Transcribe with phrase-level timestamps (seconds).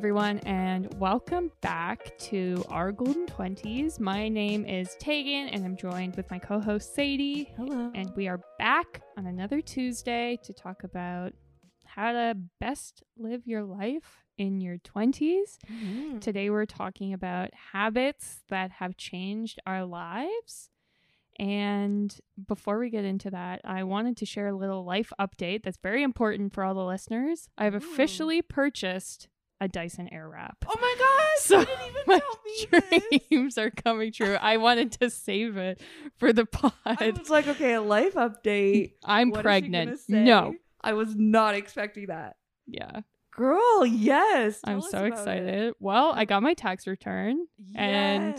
[0.00, 4.00] everyone, and welcome back to our Golden 20s.
[4.00, 7.52] My name is Tegan, and I'm joined with my co host Sadie.
[7.54, 7.92] Hello.
[7.94, 11.34] And we are back on another Tuesday to talk about
[11.84, 15.58] how to best live your life in your 20s.
[15.70, 16.18] Mhm.
[16.22, 20.70] Today, we're talking about habits that have changed our lives.
[21.38, 25.78] And before we get into that, I wanted to share a little life update that's
[25.78, 27.48] very important for all the listeners.
[27.56, 29.28] I've officially purchased
[29.60, 30.54] a Dyson Airwrap.
[30.66, 31.44] Oh my gosh!
[31.44, 32.66] So didn't even my tell me
[33.18, 33.20] this.
[33.28, 34.36] dreams are coming true.
[34.40, 35.80] I wanted to save it
[36.18, 36.72] for the pod.
[36.86, 38.92] I was like, okay, a life update.
[39.04, 40.00] I'm What pregnant.
[40.08, 40.54] No.
[40.80, 42.36] I was not expecting that.
[42.66, 43.00] Yeah.
[43.32, 44.60] Girl, yes.
[44.64, 45.12] I'm us so about it.
[45.12, 45.74] excited.
[45.78, 47.46] Well, I got my tax return.
[47.74, 48.34] And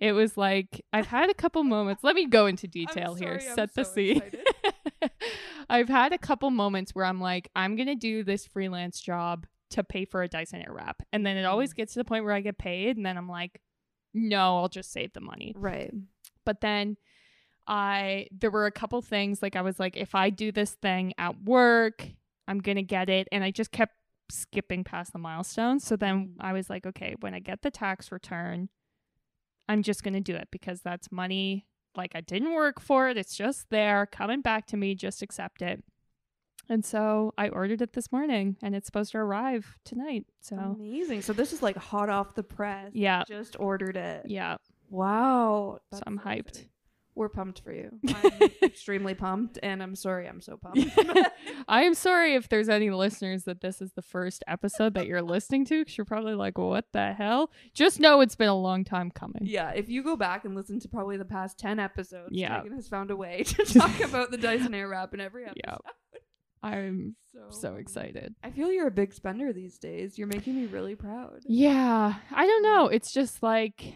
[0.00, 2.02] It was like I've had a couple moments.
[2.04, 3.40] Let me go into detail I'm here.
[3.42, 4.22] I'm Set the scene.
[5.68, 9.84] I've had a couple moments where I'm like, I'm gonna do this freelance job to
[9.84, 11.76] pay for a Dyson Airwrap, and then it always Mm.
[11.76, 13.60] gets to the point where I get paid, and then I'm like,
[14.12, 15.52] no, I'll just save the money.
[15.56, 15.92] Right.
[16.44, 16.96] But then
[17.66, 21.14] I there were a couple things like I was like, if I do this thing
[21.18, 22.06] at work,
[22.48, 23.94] I'm gonna get it, and I just kept
[24.30, 25.84] skipping past the milestones.
[25.84, 28.68] So then I was like, okay, when I get the tax return,
[29.68, 31.66] I'm just gonna do it because that's money.
[31.96, 34.94] Like I didn't work for it; it's just there, coming back to me.
[34.94, 35.84] Just accept it.
[36.70, 40.24] And so I ordered it this morning, and it's supposed to arrive tonight.
[40.40, 41.22] So Amazing.
[41.22, 42.92] So this is like hot off the press.
[42.94, 44.22] yeah, Just ordered it.
[44.26, 44.56] yeah.
[44.88, 45.80] Wow.
[45.92, 46.64] So I'm hyped.
[47.16, 47.90] We're pumped for you.
[48.08, 48.30] I'm
[48.62, 50.96] extremely pumped, and I'm sorry I'm so pumped.
[51.68, 55.20] I am sorry if there's any listeners that this is the first episode that you're
[55.20, 57.50] listening to because you're probably like, what the hell?
[57.74, 59.42] Just know it's been a long time coming.
[59.42, 62.56] Yeah, if you go back and listen to probably the past 10 episodes, Yeah.
[62.58, 65.62] Tegan has found a way to talk about the Dyson Airwrap in every episode.
[65.66, 65.76] Yeah.
[66.62, 68.34] I'm So, so excited.
[68.42, 70.18] I feel you're a big spender these days.
[70.18, 71.40] You're making me really proud.
[71.46, 72.14] Yeah.
[72.30, 72.88] I don't know.
[72.88, 73.94] It's just like,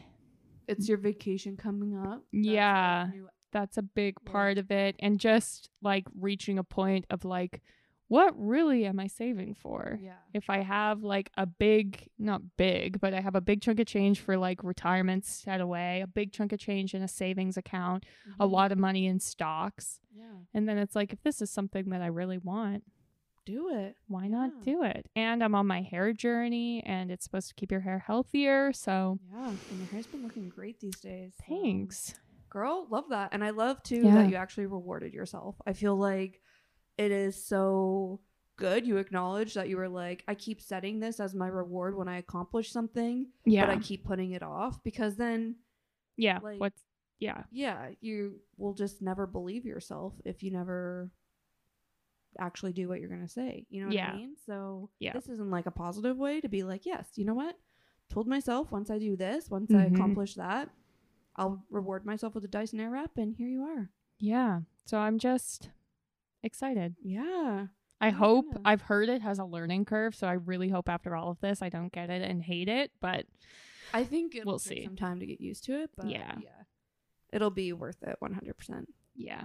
[0.67, 2.23] It's your vacation coming up.
[2.33, 3.09] That's Yeah.
[3.53, 4.33] that's a big Yeah.
[4.33, 4.97] part of it.
[4.99, 7.61] And just like reaching a point of like,
[8.09, 9.99] what really am I saving for?
[10.03, 10.15] yeah.
[10.33, 13.87] if I have like a big, not big, but I have a big chunk of
[13.87, 18.05] change for like retirement set away, a big chunk of change in a savings account,
[18.41, 18.51] a Mhm.
[18.53, 20.01] lot of money in stocks.
[20.15, 20.25] Yeah.
[20.53, 22.85] And then it's like, if this is something that I really want,
[23.47, 23.97] Do it.
[24.09, 25.07] why not do it?
[25.15, 28.73] And I'm on my hair journey and it's supposed to keep your hair healthier.
[28.73, 29.49] So Yeah.
[29.49, 31.35] And your hair's been looking great these days.
[31.37, 32.15] so- thanks.
[32.51, 33.31] Girl, love that.
[33.33, 34.15] And I love too Yeah.
[34.15, 35.57] that you actually rewarded yourself.
[35.67, 36.41] I feel like
[36.99, 38.21] it is so
[38.57, 38.87] good.
[38.87, 42.19] You acknowledge that you were like, I keep setting this as my reward when I
[42.19, 43.67] accomplish something, Yeah.
[43.67, 45.57] but I keep putting it off because then,
[46.17, 46.39] yeah.
[46.43, 46.83] like- What's,
[47.19, 47.45] yeah.
[47.51, 51.11] yeah, you will just never believe yourself if you never
[52.39, 53.67] actually do what you're going to say.
[53.71, 54.11] You know what Yeah.
[54.13, 54.37] I mean?
[54.47, 55.13] So, Yeah.
[55.13, 57.59] this isn't like a positive way to be like, yes, you know what?
[58.09, 59.95] Told myself once I do this, once I Mhm.
[59.95, 60.71] accomplish that,
[61.37, 63.91] I'll reward myself with a Dyson Airwrap, and here you are.
[64.19, 64.63] Yeah.
[64.85, 65.71] So I'm just
[66.45, 66.95] excited.
[67.03, 67.67] Yeah.
[68.01, 68.47] I hope.
[68.65, 71.63] I've heard it has a learning curve, so I really hope after all of this
[71.63, 72.91] I don't get it and hate it.
[73.01, 73.27] But
[73.95, 74.85] I think it'll We'll take see.
[74.85, 76.35] some time to get used to it, but Yeah.
[76.43, 76.49] yeah.
[77.33, 78.87] It'll be worth it 100%.
[79.17, 79.45] yeah.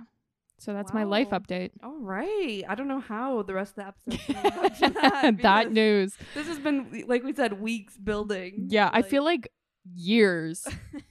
[0.61, 1.71] So that's my life update.
[1.81, 2.65] All right.
[2.67, 5.41] I don't know how the rest of the episode going to match that.
[5.41, 6.17] that news.
[6.35, 8.65] This has been, like we said, weeks building.
[8.69, 9.47] Yeah, I feel like
[9.95, 10.67] years.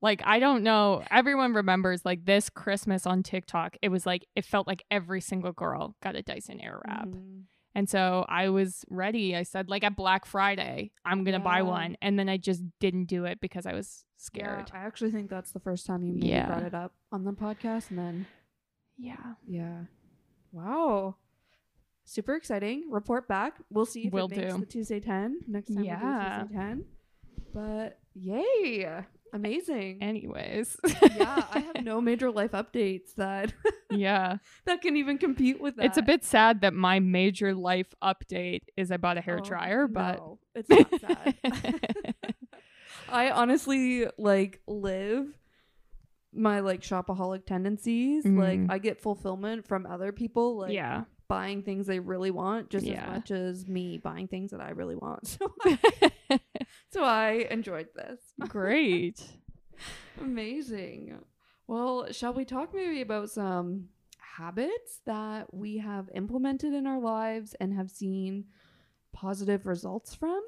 [0.00, 1.02] like I don't know.
[1.10, 3.76] Everyone remembers like this Christmas on TikTok.
[3.82, 7.06] It was like it felt like every single girl got a Dyson Airwrap.
[7.06, 7.42] Mhm.
[7.74, 9.36] And so I was ready.
[9.36, 11.96] I said like at Black Friday, I'm going to buy one.
[12.02, 14.70] And then I just didn't do it because I was Yeah, scared.
[14.74, 16.46] I actually think that's the first time you Yeah.
[16.46, 17.90] brought it up on the podcast.
[17.90, 18.26] And then,
[18.96, 19.34] Yeah.
[19.46, 19.84] yeah.
[20.50, 21.16] Wow.
[22.04, 22.90] Super exciting.
[22.90, 23.60] Report back.
[23.70, 24.60] We'll see if Will it makes do.
[24.60, 26.38] the Tuesday 10 next time Yeah.
[26.42, 26.84] we do Tuesday 10.
[27.54, 29.04] But yay.
[29.32, 30.02] Amazing.
[30.02, 30.76] Anyways.
[31.16, 33.52] yeah, I have no major life updates that
[33.90, 34.38] yeah.
[34.64, 35.86] that can even compete with that.
[35.86, 39.44] It's a bit sad that my major life update is I bought a hair Oh,
[39.44, 41.34] dryer, but no, it's not sad.
[43.10, 45.26] I honestly like live
[46.32, 48.24] my like shopaholic tendencies.
[48.26, 48.70] Like Mm.
[48.70, 51.04] I get fulfillment from other people like yeah.
[51.28, 53.02] Buying things they really want just Yeah.
[53.04, 55.26] as much as me buying things that I really want.
[55.38, 56.40] So I,
[56.90, 58.20] so I enjoyed this.
[58.48, 59.22] Great.
[60.20, 61.18] Amazing.
[61.66, 63.88] Well, shall we talk maybe about some
[64.18, 68.46] habits that we have implemented in our lives and have seen
[69.12, 70.40] positive results from?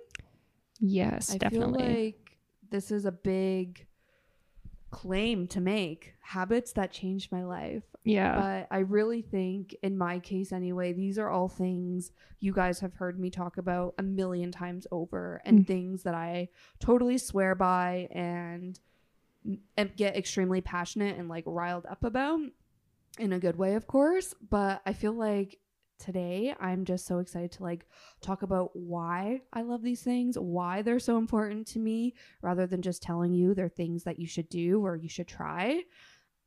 [0.79, 1.79] Yes, I definitely.
[1.85, 2.39] feel like
[2.71, 3.87] this is a big
[4.91, 7.85] claim to make habits that changed my life.
[8.05, 8.35] Yeah.
[8.41, 12.95] But I really think, in my case anyway, these are all things you guys have
[12.95, 15.67] heard me talk about a million times over and Mm.
[15.67, 16.49] things that I
[16.79, 18.79] totally swear by and,
[19.77, 22.41] and get extremely passionate and like riled up about
[23.19, 24.35] in a good way, of course.
[24.49, 25.59] But I feel like
[26.01, 27.87] today I'm just so excited to like
[28.21, 32.83] talk about why I love these things, why they're so important to me, rather than
[32.83, 35.83] just telling you they're things that you should do or you should try.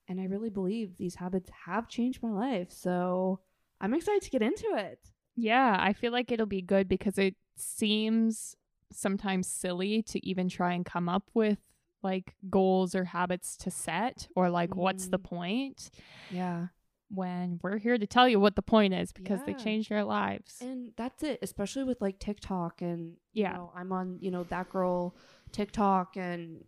[0.09, 2.71] And I really believe these habits have changed my life.
[2.71, 3.39] So
[3.79, 4.99] I'm excited to get into it.
[5.35, 8.55] Yeah, I feel like it'll be good because it seems
[8.91, 11.57] sometimes silly to even try and come up with
[12.03, 15.23] like goals or habits to set or like what's the Mm.
[15.23, 15.89] point
[16.29, 16.67] Yeah.
[17.13, 20.03] When we're here to tell you what the point is because they change changed our
[20.03, 20.57] lives.
[20.61, 23.51] And that's it, especially with like TikTok and Yeah.
[23.51, 25.15] you know, I'm on, you know, that girl
[25.51, 26.63] TikTok and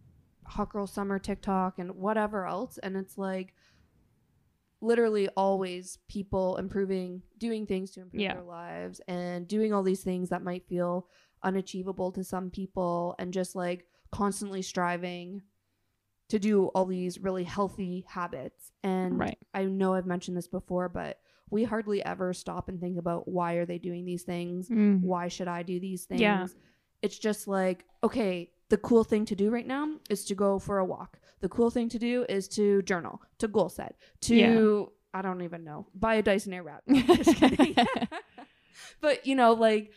[0.45, 3.53] hot girl summer TikTok and whatever else and it's like
[4.81, 8.33] literally always people improving, doing things to improve Yeah.
[8.35, 11.07] their lives and doing all these things that might feel
[11.43, 15.41] unachievable to some people and just like constantly striving
[16.29, 18.71] to do all these really healthy habits.
[18.83, 19.37] And Right.
[19.53, 21.19] I know I've mentioned this before, but
[21.51, 24.67] we hardly ever stop and think about why are they doing these things?
[24.69, 25.01] Mm.
[25.01, 26.21] Why should I do these things?
[26.21, 26.47] Yeah.
[27.03, 30.79] It's just like, okay, the cool thing to do right now is to go for
[30.79, 31.19] a walk.
[31.41, 34.83] The cool thing to do is to journal, to goal set, to Yeah.
[35.13, 36.79] I don't even know, buy a Dyson Airwrap.
[36.87, 37.75] No, just kidding.
[39.01, 39.91] but you know, like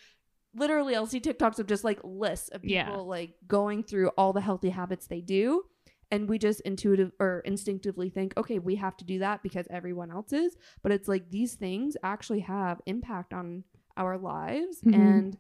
[0.55, 2.91] literally I'll see TikToks of just like lists of people Yeah.
[2.97, 5.65] like going through all the healthy habits they do.
[6.11, 10.11] And we just intuitive or instinctively think, okay, we have to do that because everyone
[10.11, 10.57] else is.
[10.83, 13.65] But it's like these things actually have impact on
[13.97, 14.81] our lives.
[14.83, 14.95] Mhm.
[14.95, 15.39] And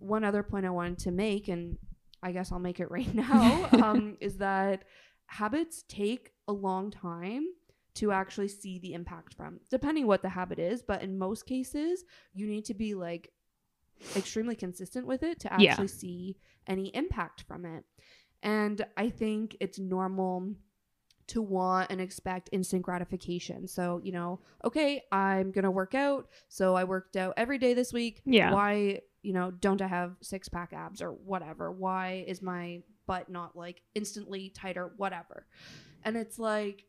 [0.00, 1.78] one other point I wanted to make, and
[2.22, 4.84] I guess I'll make it right now, um, is that
[5.26, 7.46] habits take a long time
[7.94, 10.82] to actually see the impact from, depending what the habit is.
[10.82, 13.30] But in most cases, you need to be like
[14.16, 15.70] extremely consistent with it to Yeah.
[15.72, 16.36] actually see
[16.66, 17.84] any impact from it.
[18.42, 20.54] And I think it's normal
[21.28, 23.68] to want and expect instant gratification.
[23.68, 26.28] So, you know, okay, I'm going to work out.
[26.48, 28.22] So I worked out every day this week.
[28.24, 28.52] Yeah.
[28.52, 31.70] Why, you know, don't I have six pack abs or whatever?
[31.70, 34.92] Why is my butt not like instantly tighter?
[34.96, 35.46] Whatever.
[36.02, 36.84] And it's like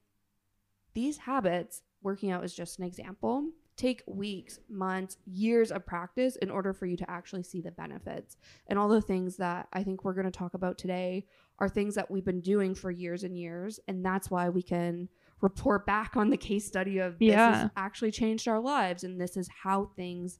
[0.93, 3.49] these habits, working out is just an example,
[3.79, 8.35] take weeks, months, years of practice in order for you to actually see the benefits.
[8.67, 11.25] And all the things that I think we're going to talk about today
[11.59, 13.79] are things that we've been doing for years and years.
[13.87, 15.07] And that's why we can
[15.41, 17.55] report back on the case study of this Yeah.
[17.55, 19.03] has actually changed our lives.
[19.05, 20.39] And this is how things,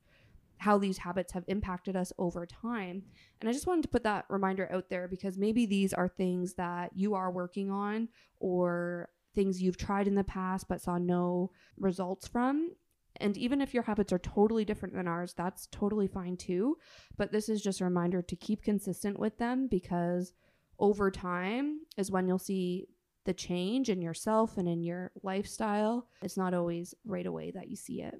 [0.58, 3.04] how these habits have impacted us over time.
[3.40, 6.56] And I just wanted to put that reminder out there because maybe these are things
[6.56, 8.10] that you are working on
[8.42, 12.72] or things you've tried in the past but saw no results from.
[13.20, 16.78] And even if your habits are totally different than ours, that's totally fine too.
[17.18, 20.34] But this is just a reminder to keep consistent with them because
[20.80, 22.88] over time is when you'll see
[23.26, 26.08] the change in yourself and in your lifestyle.
[26.22, 28.16] It's not always right away that you see it.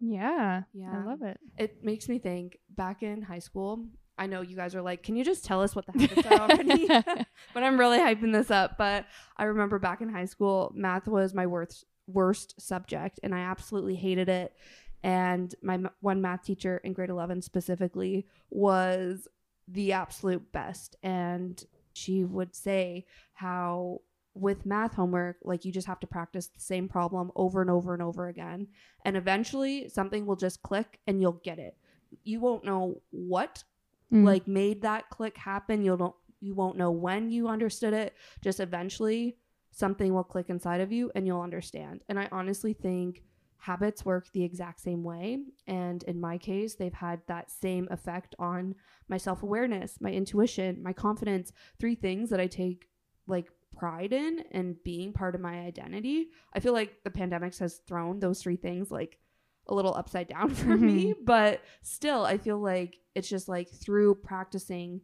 [0.00, 0.62] Yeah.
[0.72, 0.92] Yeah.
[0.94, 1.38] I love it.
[1.58, 3.86] It makes me think back in high school.
[4.18, 6.50] I know you guys are like, can you just tell us what the habits are
[6.50, 6.86] already?
[7.54, 8.76] but I'm really hyping this up.
[8.76, 13.40] But I remember back in high school, math was my worst worst subject, and I
[13.40, 14.54] absolutely hated it.
[15.02, 19.26] And my m- one math teacher in grade 11 specifically was
[19.66, 20.96] the absolute best.
[21.02, 21.62] And
[21.92, 24.00] she would say how
[24.34, 27.94] with math homework, like you just have to practice the same problem over and over
[27.94, 28.68] and over again.
[29.04, 31.76] And eventually something will just click and you'll get it.
[32.24, 33.64] You won't know what
[34.12, 34.24] Mm.
[34.24, 35.84] like made that click happen.
[35.84, 38.14] You'll don't you won't know when you understood it.
[38.40, 39.36] Just eventually
[39.70, 42.02] something will click inside of you and you'll understand.
[42.08, 43.22] And I honestly think
[43.60, 45.38] habits work the exact same way.
[45.66, 48.74] And in my case, they've had that same effect on
[49.08, 51.52] my self awareness, my intuition, my confidence.
[51.78, 52.88] Three things that I take
[53.26, 56.28] like pride in and being part of my identity.
[56.52, 59.18] I feel like the pandemics has thrown those three things like
[59.66, 61.24] a little upside down for me, mm-hmm.
[61.24, 65.00] but still, I feel like it's just like through practicing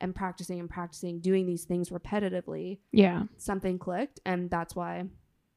[0.00, 3.24] and practicing and practicing doing these things repetitively, yeah.
[3.36, 5.04] something clicked, and that's why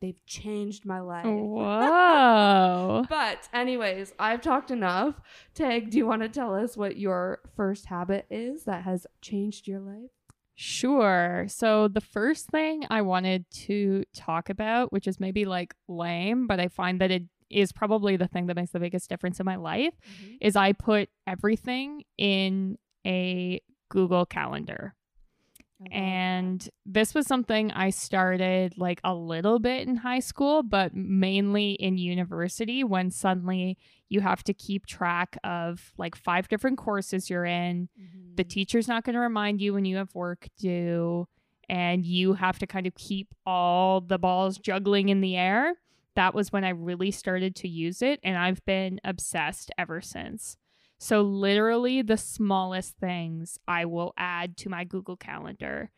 [0.01, 1.25] they've changed my life.
[1.25, 3.05] Whoa.
[3.09, 5.15] But, anyways, I've talked enough.
[5.53, 9.67] Tag, do you want to tell us what your first habit is that has changed
[9.67, 10.09] your life?
[10.55, 11.45] Sure.
[11.47, 16.59] So the first thing I wanted to talk about, which is maybe like lame, but
[16.59, 19.55] I find that it is probably the thing that makes the biggest difference in my
[19.55, 20.35] life, mm-hmm.
[20.41, 23.61] is I put everything in a
[23.93, 24.95] Google Calendar.
[25.91, 31.73] And this was something I started like a little bit in high school, but mainly
[31.73, 33.77] in university when suddenly
[34.09, 37.89] you have to keep track of like five different courses you're in.
[37.99, 38.35] Mm-hmm.
[38.35, 41.27] The teacher's not going to remind you when you have work due,
[41.69, 45.73] and you have to kind of keep all the balls juggling in the air.
[46.15, 50.57] That was when I really started to use it, and I've been obsessed ever since.
[51.03, 55.91] So, literally, the smallest things I will add to my Google Calendar.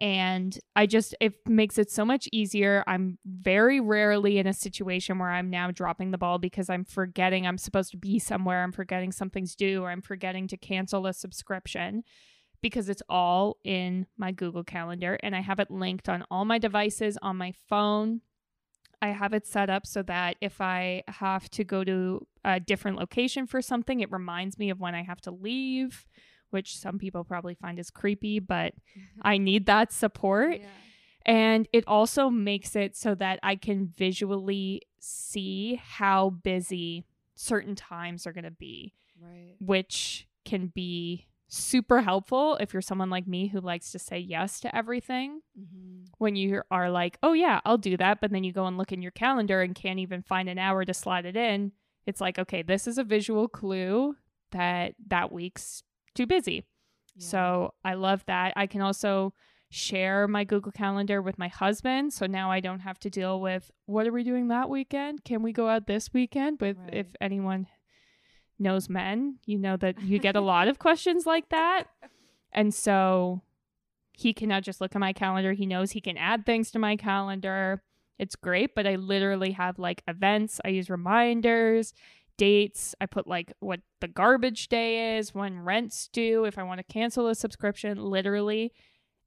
[0.00, 2.82] And I just, it makes it so much easier.
[2.86, 7.46] I'm very rarely in a situation where I'm now dropping the ball because I'm forgetting
[7.46, 11.12] I'm supposed to be somewhere, I'm forgetting something's due, or I'm forgetting to cancel a
[11.12, 12.02] subscription
[12.62, 16.56] because it's all in my Google Calendar and I have it linked on all my
[16.56, 18.22] devices on my phone.
[19.02, 22.96] I have it set up so that if I have to go to a different
[22.98, 26.06] location for something, it reminds me of when I have to leave,
[26.50, 28.74] which some people probably find is creepy, but
[29.22, 30.60] I need that support.
[30.60, 30.66] Yeah.
[31.26, 37.04] And it also makes it so that I can visually see how busy
[37.34, 39.54] certain times are going to be, Right.
[39.60, 44.60] which can be super helpful if you're someone like me who likes to say yes
[44.60, 46.04] to everything Mm-hmm.
[46.18, 48.20] when you are like, oh, yeah, I'll do that.
[48.22, 50.84] But then you go and look in your calendar and can't even find an hour
[50.86, 51.72] to slot it in.
[52.10, 54.16] It's like, okay, this is a visual clue
[54.50, 55.82] that that week's
[56.14, 56.64] too busy.
[57.18, 58.52] So I love that.
[58.56, 59.32] I can also
[59.70, 62.12] share my Google Calendar with my husband.
[62.12, 65.24] So now I don't have to deal with what are we doing that weekend?
[65.24, 66.58] Can we go out this weekend?
[66.58, 66.94] But Right.
[66.94, 67.66] if anyone
[68.58, 71.84] knows men, you know that you get a lot of questions like that.
[72.52, 73.42] And so
[74.12, 75.52] he can now just look at my calendar.
[75.52, 77.82] He knows he can add things to my calendar.
[78.20, 80.60] It's great, but I literally have like events.
[80.64, 81.94] I use reminders,
[82.36, 82.94] dates.
[83.00, 86.84] I put like what the garbage day is, when rent's due, if I want to
[86.92, 88.72] cancel a subscription, literally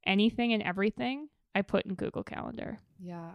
[0.06, 2.78] anything and everything I put in Google Calendar.
[2.98, 3.30] Yeah.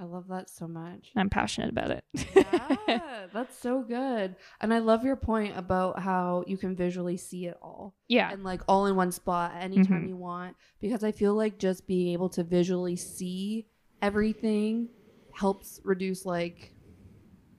[0.00, 1.10] I love that so much.
[1.16, 2.04] I'm passionate about it.
[2.36, 4.36] yeah, that's so good.
[4.60, 8.30] And I love your point about how you can visually see it all yeah.
[8.32, 10.08] and like all in one spot anytime Mhm.
[10.10, 13.66] you want because I feel like just being able to visually see
[14.02, 14.88] everything
[15.34, 16.74] helps reduce like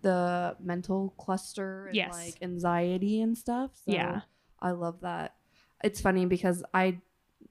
[0.01, 2.11] the mental cluster and Yes.
[2.13, 3.71] like anxiety and stuff.
[3.85, 4.21] So Yeah.
[4.59, 5.35] I love that.
[5.83, 7.01] It's funny because I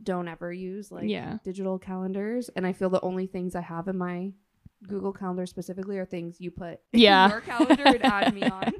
[0.03, 1.39] don't ever use like Yeah.
[1.45, 4.33] digital calendars and I feel the only things I have in my
[4.87, 7.25] Google Calendar specifically are things you put Yeah.
[7.27, 8.73] in your calendar and add me on.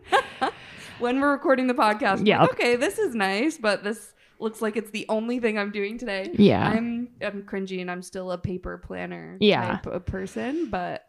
[1.01, 2.43] when we're recording the podcast, yeah.
[2.43, 2.51] Yep.
[2.53, 6.31] okay, this is nice, but this looks like it's the only thing I'm doing today.
[6.35, 6.69] Yeah.
[6.69, 9.67] I'm I'm cringy and I'm still a paper planner Yeah.
[9.77, 11.05] type of person, but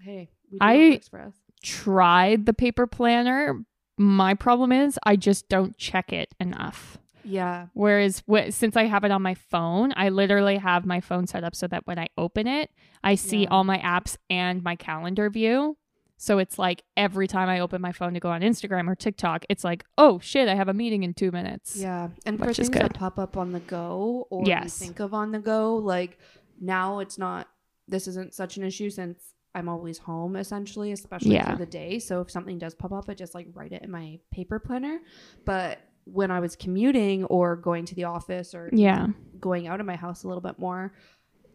[0.00, 1.34] hey, we I- works for us.
[1.62, 3.64] tried the paper planner.
[3.98, 6.96] My problem is I just don't check it enough.
[7.22, 7.66] Yeah.
[7.74, 11.44] Whereas wh- since I have it on my phone, I literally have my phone set
[11.44, 12.70] up so that when I open it,
[13.04, 13.48] I see Yeah.
[13.50, 15.76] all my apps and my calendar view.
[16.22, 19.46] So it's like every time I open my phone to go on Instagram or TikTok,
[19.48, 21.76] it's like, oh shit, I have a meeting in two minutes.
[21.76, 24.78] Yeah, and for things that pop up on the go or Yes.
[24.82, 26.18] you think of on the go, like
[26.60, 27.48] now it's not.
[27.88, 31.50] This isn't such an issue since I'm always home essentially, especially Yeah.
[31.52, 31.98] for the day.
[31.98, 35.00] So if something does pop up, I just like write it in my paper planner.
[35.46, 39.06] But when I was commuting or going to the office or Yeah.
[39.40, 40.92] going out of my house a little bit more,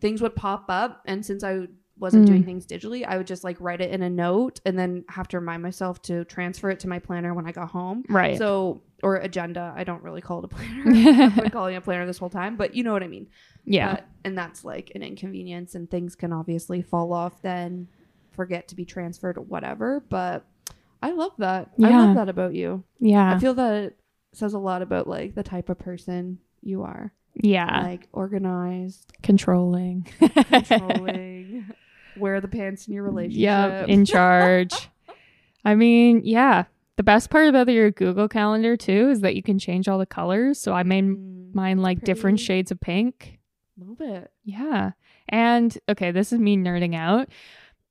[0.01, 1.67] things would pop up, and since I
[1.97, 2.27] wasn't Mm.
[2.27, 5.27] doing things digitally, I would just like write it in a note and then have
[5.29, 8.03] to remind myself to transfer it to my planner when I got home.
[8.09, 8.37] Right.
[8.37, 9.73] So, or agenda.
[9.77, 10.83] I don't really call it a planner.
[11.23, 13.27] I've been calling it a planner this whole time, but you know what I mean.
[13.63, 14.01] yeah.
[14.23, 17.87] And that's like an inconvenience, and things can obviously fall off, then
[18.31, 20.03] forget to be transferred or whatever.
[20.09, 20.45] But
[21.01, 21.69] I love that.
[21.81, 22.83] I love that about you.
[22.99, 23.35] yeah.
[23.35, 23.97] I feel that it
[24.33, 27.13] says a lot about like the type of person you are.
[27.35, 27.83] yeah.
[27.83, 30.07] Like organized, Controlling.
[30.19, 31.34] controlling,
[32.17, 33.41] wear the pants in your relationship.
[33.41, 34.89] Yep, in charge.
[35.63, 36.65] I mean, yeah.
[36.97, 40.05] The best part about your Google Calendar too is that you can change all the
[40.05, 40.59] colors.
[40.59, 43.39] So I made Mm, mine like different shades of pink.
[43.77, 44.31] love it.
[44.43, 44.91] Yeah.
[45.27, 47.27] And okay, this is me nerding out,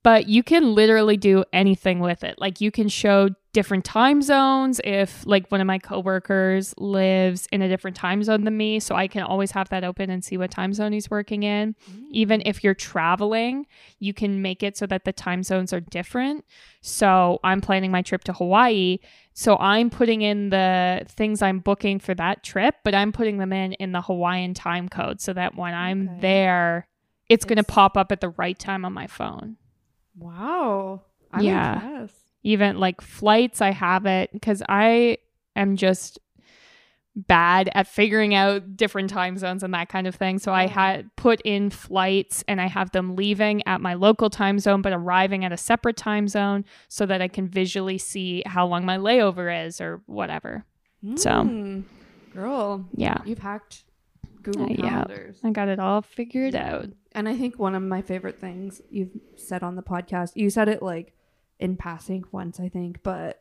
[0.03, 2.37] but you can literally do anything with it.
[2.39, 7.63] Like you can show different time zones if like one of my coworkers lives in
[7.63, 10.37] a different time zone than me, so I can always have that open and see
[10.37, 11.75] what time zone he's working in.
[11.91, 12.03] Mm.
[12.11, 13.67] Even if you're traveling,
[13.99, 16.45] you can make it so that the time zones are different.
[16.83, 18.99] So I'm planning my trip to Hawaii.
[19.33, 23.53] So I'm putting in the things I'm booking for that trip, but I'm putting them
[23.53, 26.21] in in the Hawaiian time code so that when I'm Okay.
[26.21, 26.87] there,
[27.31, 29.57] it's going to pop up at the right time on my phone.
[30.17, 31.03] Wow.
[31.33, 31.75] I'm Yeah.
[31.75, 32.24] impressed.
[32.45, 35.19] Even like flights, I have it because I
[35.57, 36.19] am just
[37.17, 40.39] bad at figuring out different time zones and that kind of thing.
[40.39, 44.59] So I had put in flights and I have them leaving at my local time
[44.59, 48.67] zone but arriving at a separate time zone so that I can visually see how
[48.67, 50.65] long my layover is or whatever.
[51.17, 51.31] So.
[51.31, 51.85] Mm.
[52.33, 53.19] girl, Yeah.
[53.25, 53.85] you've hacked
[54.43, 54.89] Google Uh, yeah.
[54.89, 55.39] calendars.
[55.45, 56.87] I got it all figured out.
[57.13, 60.69] And I think one of my favorite things you've said on the podcast, you said
[60.69, 61.15] it like
[61.65, 63.41] in passing once, I think, but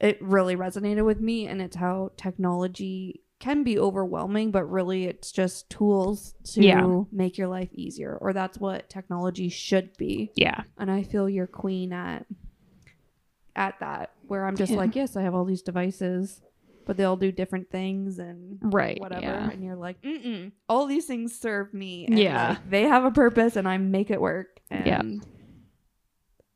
[0.00, 1.46] it really resonated with me.
[1.46, 7.02] And it's how technology can be overwhelming, but really it's just tools to Yeah.
[7.12, 10.32] make your life easier, or that's what technology should be.
[10.36, 10.62] Yeah.
[10.76, 12.26] And I feel you're queen at
[13.56, 14.78] at that, where I'm just Yeah.
[14.78, 16.40] like, yes, I have all these devices,
[16.84, 19.00] but they all do different things and Right.
[19.00, 19.50] whatever Yeah.
[19.50, 22.48] and you're like Mm-mm, all these things serve me and Yeah.
[22.50, 25.02] like, they have a purpose and i make it work and Yeah.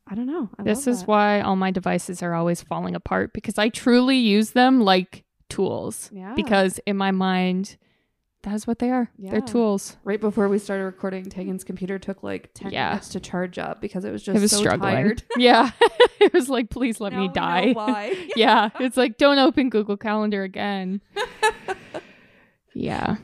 [0.09, 1.09] I don't know I This is that.
[1.09, 6.11] why all my devices are always falling apart because I truly use them like tools.
[6.13, 7.77] yeah Because in my mind,
[8.43, 9.09] that is what they are.
[9.17, 9.31] Yeah.
[9.31, 9.97] They're tools.
[10.03, 12.89] right before we started recording tegan's computer took like 10 Yeah.
[12.91, 14.95] minutes to charge up because it was just it was so struggling.
[14.95, 15.71] tired Yeah.
[16.21, 17.73] it was like, please let Now me die.
[17.73, 18.29] why.
[18.37, 18.71] yeah.
[18.81, 21.01] It's like, don't open Google Calendar again.
[22.75, 23.17] yeah.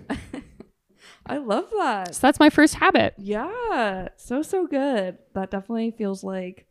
[1.27, 3.15] i love that So that's my first habit.
[3.19, 6.67] yeah so so good that definitely feels like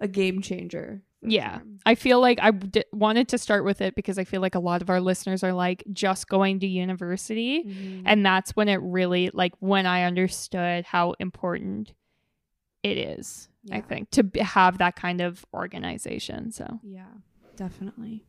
[0.00, 1.58] a game changer Yeah.
[1.58, 1.66] sure.
[1.86, 4.60] I feel like I d- wanted to start with it because I feel like a
[4.60, 7.64] lot of our listeners are like just going to university.
[7.64, 8.02] Mhm.
[8.04, 11.94] And that's when it really, like, when I understood how important
[12.82, 16.52] it is, I think, to b- have that kind of organization.
[16.52, 17.06] So, yeah
[17.56, 18.22] definitely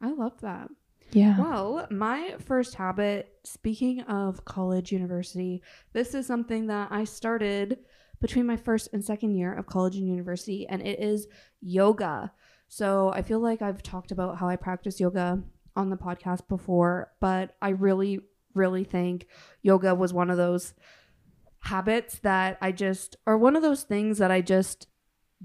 [0.00, 0.68] i love that
[1.12, 1.40] yeah.
[1.40, 5.60] Well, my first habit, speaking of college, university,
[5.92, 7.78] this is something that I started
[8.20, 11.26] between my first and second year of college and university, and it is
[11.60, 12.32] yoga.
[12.68, 15.42] So I feel like I've talked about how I practice yoga
[15.76, 18.20] on the podcast before, but I really,
[18.54, 19.26] really think
[19.62, 20.74] yoga was one of those
[21.60, 24.86] habits that I just, or one of those things that I just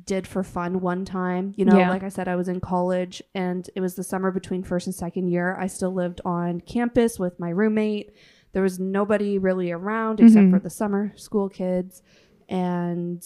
[0.05, 1.53] did for fun one time.
[1.57, 1.89] You know, Yeah.
[1.89, 4.95] like I said, I was in college and it was the summer between first and
[4.95, 5.55] second year.
[5.57, 8.11] I still lived on campus with my roommate.
[8.53, 10.51] There was nobody really around except Mhm.
[10.51, 12.01] for the summer school kids
[12.49, 13.23] and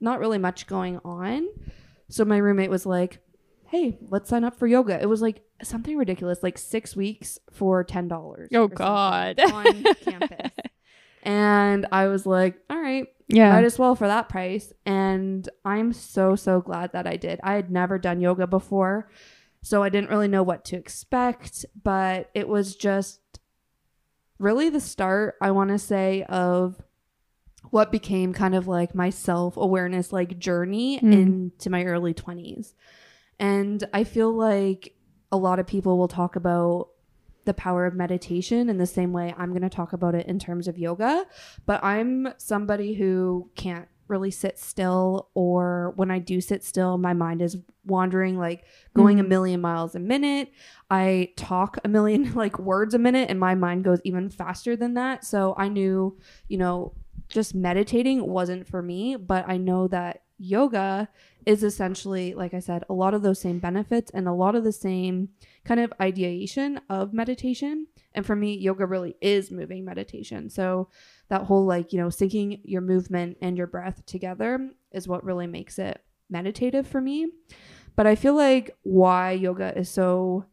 [0.00, 1.46] not really much going on.
[2.08, 3.20] So my roommate was like,
[3.68, 5.00] hey, let's sign up for yoga.
[5.00, 8.48] It was like something ridiculous, like six weeks for $10.
[8.54, 9.38] Oh, God.
[9.40, 10.50] on campus.
[11.22, 13.52] And I was like, all right, Yeah.
[13.52, 14.72] might as well for that price.
[14.86, 17.38] And I'm so, so glad that I did.
[17.44, 19.10] I had never done yoga before,
[19.62, 23.20] so I didn't really know what to expect, but it was just
[24.38, 26.80] really the start, I want to say, of
[27.70, 31.12] what became kind of like my self awareness like journey Mm.
[31.12, 32.74] into my early 20s.
[33.38, 34.94] And I feel like
[35.32, 36.88] a lot of people will talk about
[37.46, 40.38] the power of meditation in the same way I'm going to talk about it in
[40.38, 41.24] terms of yoga.
[41.64, 47.12] But I'm somebody who can't really sit still, or when I do sit still, my
[47.12, 47.56] mind is
[47.86, 49.28] wandering, like going a Mhm.
[49.28, 50.50] million miles a minute.
[50.90, 54.94] I talk a million like words a minute, and my mind goes even faster than
[54.94, 55.24] that.
[55.24, 56.92] So I knew, you know,
[57.30, 61.08] just meditating wasn't for me, but I know that yoga
[61.46, 64.64] is essentially, like I said, a lot of those same benefits and a lot of
[64.64, 65.28] the same
[65.64, 67.86] kind of ideation of meditation.
[68.14, 70.50] And for me, yoga really is moving meditation.
[70.50, 70.88] So
[71.28, 75.46] that whole like, you know, syncing your movement and your breath together is what really
[75.46, 77.28] makes it meditative for me.
[77.94, 80.46] But I feel like why yoga is so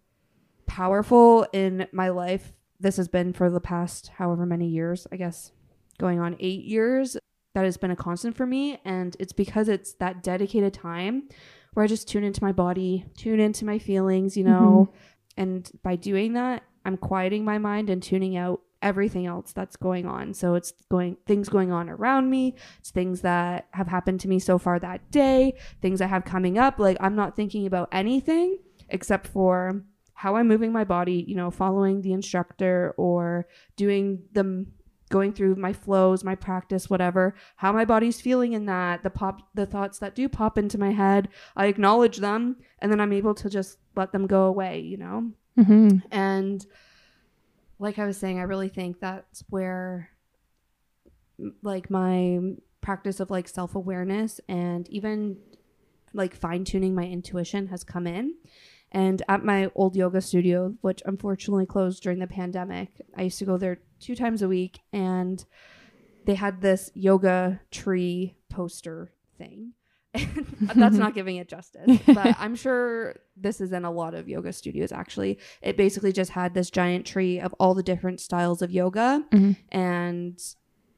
[0.66, 5.52] powerful in my life, this has been for the past however many years, I guess
[6.00, 7.18] going on eight years,
[7.54, 8.80] that has been a constant for me.
[8.86, 11.28] And it's because it's that dedicated time
[11.74, 14.90] where I just tune into my body, tune into my feelings, you know.
[14.92, 15.42] Mm-hmm.
[15.42, 20.06] And by doing that, I'm quieting my mind and tuning out everything else that's going
[20.06, 20.34] on.
[20.34, 24.40] So it's going things going on around me, it's things that have happened to me
[24.40, 26.80] so far that day, things I have coming up.
[26.80, 29.84] Like I'm not thinking about anything except for
[30.14, 34.66] how I'm moving my body, you know, following the instructor or doing the
[35.10, 39.42] going through my flows, my practice, whatever, how my body's feeling in that, the pop
[39.54, 43.34] the thoughts that do pop into my head, I acknowledge them and then I'm able
[43.36, 45.32] to just let them go away, you know?
[45.58, 46.00] Mm-hmm.
[46.12, 46.66] And
[47.80, 50.10] like I was saying, I really think that's where
[51.62, 52.40] like my
[52.82, 55.38] practice of like self-awareness and even
[56.14, 58.36] like fine-tuning my intuition has come in.
[58.92, 63.46] And at my old yoga studio, which unfortunately closed during the pandemic, I used to
[63.46, 65.44] go there two times a week and
[66.26, 69.74] they had this yoga tree poster thing.
[70.76, 72.00] that's not giving it justice.
[72.08, 75.38] But I'm sure this is in a lot of yoga studios actually.
[75.62, 79.26] It basically just had this giant tree of all the different styles of yoga.
[79.32, 79.58] Mhm.
[79.70, 80.40] And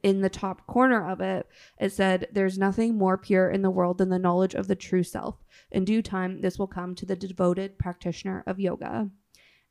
[0.02, 1.48] in the top corner of it,
[1.80, 5.04] it said, There's nothing more pure in the world than the knowledge of the true
[5.04, 5.36] self.
[5.72, 9.10] In due time, this will come to the devoted practitioner of yoga.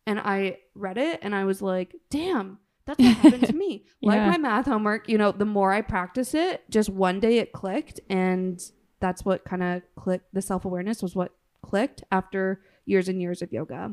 [0.06, 2.58] And I read it and I was like, Damn.
[2.88, 3.84] That's what happened to me.
[4.02, 4.30] Like Yeah.
[4.30, 8.00] my math homework, you know, the more I practice it, just one day it clicked
[8.10, 8.60] and
[8.98, 13.52] that's what kind of clicked the self-awareness was what clicked after years and years of
[13.52, 13.92] yoga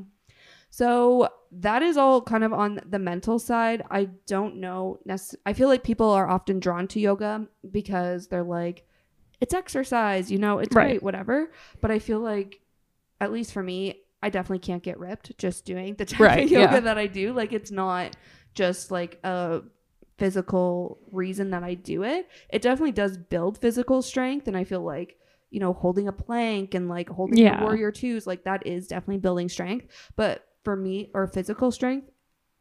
[0.69, 5.53] so that is all kind of on the mental side i don't know necess- i
[5.53, 8.87] feel like people are often drawn to yoga because they're like
[9.41, 10.89] it's exercise you know it's Right.
[10.91, 12.61] great whatever but i feel like
[13.21, 16.51] at least for me i definitely can't get ripped just doing the type Right, of
[16.51, 16.79] yoga yeah.
[16.81, 18.15] that i do like it's not
[18.55, 19.61] just like a
[20.17, 22.27] physical reason that I do it.
[22.49, 25.17] It definitely does build physical strength and I feel like
[25.51, 27.61] you know holding a plank and like holding Yeah.
[27.61, 32.09] warrior twos like that is definitely building strength but for me or physical strength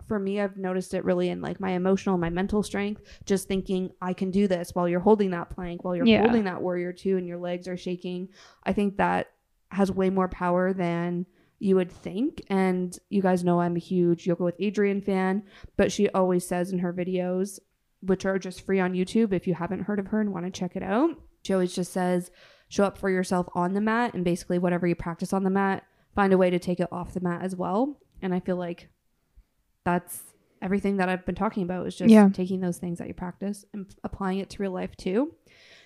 [0.07, 3.90] for me I've noticed it really in like my emotional my mental strength just thinking
[4.02, 6.20] I can do this while you're holding that plank while you're Yeah.
[6.20, 8.28] holding that warrior two and your legs are shaking
[8.64, 9.30] I think that
[9.70, 11.24] has way more power than
[11.64, 15.42] you would think and you guys know I'm a huge yoga with Adriene fan
[15.77, 17.59] but she always says in her videos
[18.03, 20.50] which are just free on YouTube if you haven't heard of her and want to
[20.50, 21.11] check it out
[21.42, 22.31] she always just says
[22.68, 25.85] show up for yourself on the mat and basically whatever you practice on the mat
[26.14, 28.88] find a way to take it off the mat as well and I feel like
[29.85, 30.22] that's
[30.62, 32.29] everything that I've been talking about is just Yeah.
[32.33, 35.35] taking those things that you practice and applying it to real life too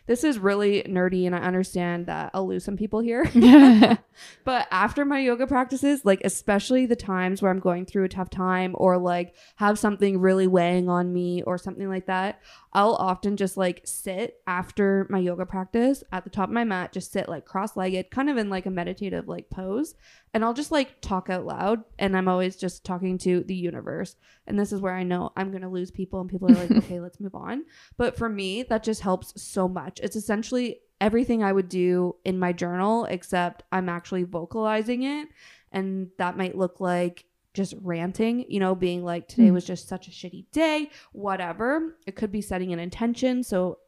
[0.08, 3.24] this is really nerdy and I understand that I'll lose some people here.
[4.44, 8.30] But after my yoga practices, like especially the times where I'm going through a tough
[8.30, 12.40] time or like have something really weighing on me or something like that,
[12.78, 16.92] I'll often just like sit after my yoga practice at the top of my mat,
[16.92, 19.96] just sit like cross-legged, kind of in like a meditative like pose,
[20.32, 24.14] and I'll just like talk out loud and I'm always just talking to the universe.
[24.46, 26.70] And this is where I know I'm going to lose people and people are like,
[26.84, 27.64] "Okay, let's move on."
[27.96, 29.98] But for me, that just helps so much.
[29.98, 35.26] It's essentially everything I would do in my journal, except I'm actually vocalizing it.
[35.72, 37.24] And that might look like
[37.58, 39.54] just ranting, you know, being like, today Mm.
[39.54, 41.96] was just such a shitty day, whatever.
[42.06, 43.42] It could be setting an intention.
[43.42, 43.78] So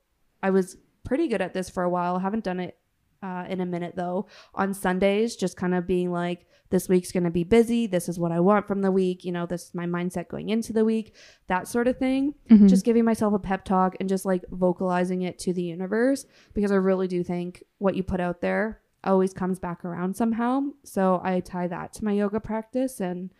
[0.42, 2.16] I was pretty good at this for a while.
[2.16, 2.76] I haven't done it
[3.22, 4.26] uh, in a minute though.
[4.54, 7.86] On Sundays, just kind of being like, this week's going to be busy.
[7.86, 9.24] This is what I want from the week.
[9.24, 11.14] You know, this is my mindset going into the week,
[11.48, 12.68] that sort of thing Mhm.
[12.68, 16.72] just giving myself a pep talk and just like vocalizing it to the universe because
[16.72, 20.60] I really do think what you put out there always comes back around somehow.
[20.84, 23.30] So I tie that to my yoga practice and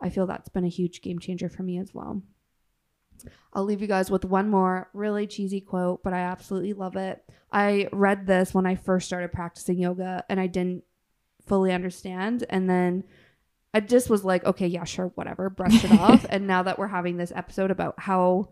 [0.00, 2.22] I feel that's been a huge game changer for me as well.
[3.52, 7.22] I'll leave you guys with one more really cheesy quote, but I absolutely love it.
[7.50, 10.84] I read this when I first started practicing yoga and I didn't
[11.46, 12.44] fully understand.
[12.48, 13.04] And then
[13.74, 16.26] I just was like, okay, yeah, sure, whatever, brushed it off.
[16.28, 18.50] And now that we're having this episode about how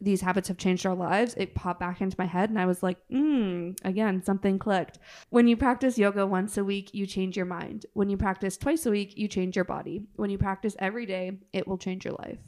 [0.00, 2.50] these habits have changed our lives, it popped back into my head.
[2.50, 4.98] And I was like, mm, again, something clicked.
[5.30, 7.86] When you practice yoga once a week, you change your mind.
[7.94, 10.02] When you practice twice a week, you change your body.
[10.16, 12.38] When you practice every day, it will change your life.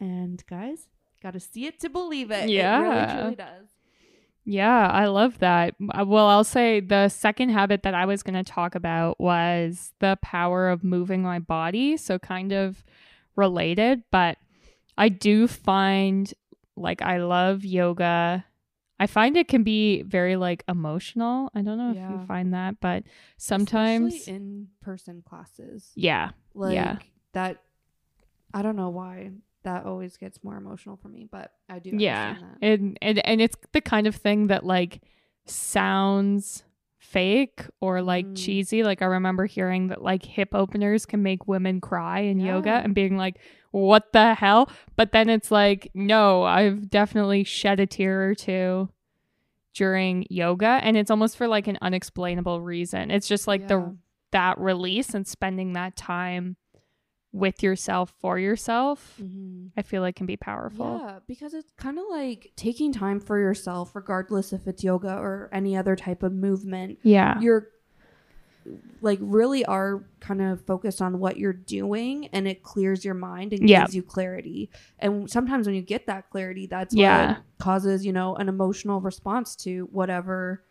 [0.00, 0.88] And guys,
[1.22, 2.48] got to see it to believe it.
[2.48, 2.80] Yeah.
[2.80, 3.68] It really, truly does.
[4.44, 5.74] Yeah, I love that.
[5.90, 9.92] Uh, Well, I'll say the second habit that I was going to talk about was
[10.00, 11.96] the power of moving my body.
[11.98, 12.82] So, kind of
[13.36, 14.38] related, but
[14.96, 16.32] I do find
[16.80, 18.44] like I love yoga.
[19.00, 21.50] I find it can be very like emotional.
[21.54, 23.04] I don't know if you find that, but
[23.36, 25.92] sometimes, in person classes.
[25.94, 26.98] yeah, like Yeah.
[27.32, 27.62] that
[28.54, 29.30] i don't know why
[29.64, 32.56] that always gets more emotional for me but i do yeah, that.
[32.62, 35.02] and and and it's the kind of thing that like
[35.46, 36.64] sounds
[36.98, 38.36] fake or like Mm.
[38.36, 38.82] cheesy.
[38.82, 42.94] Like I remember hearing that like hip openers can make women cry in yoga and
[42.94, 43.38] being like,
[43.70, 44.70] what the hell?
[44.96, 48.88] But then it's like, no, I've definitely shed a tear or two
[49.74, 53.10] during yoga and it's almost for like an unexplainable reason.
[53.10, 53.66] It's just like Yeah.
[53.68, 53.96] the
[54.32, 56.56] that release and spending that time
[57.32, 59.18] with yourself for yourself.
[59.22, 59.70] Mhm.
[59.76, 61.00] I feel like can be powerful.
[61.02, 65.48] Yeah, because it's kind of like taking time for yourself, regardless if it's yoga or
[65.52, 66.98] any other type of movement.
[67.02, 67.38] Yeah.
[67.40, 67.68] You're
[69.00, 73.52] like really are kind of focused on what you're doing and it clears your mind
[73.52, 73.82] and Yeah.
[73.82, 74.70] gives you clarity.
[74.98, 77.28] And sometimes when you get that clarity, that's Yeah.
[77.34, 80.64] what causes, you know, an emotional response to whatever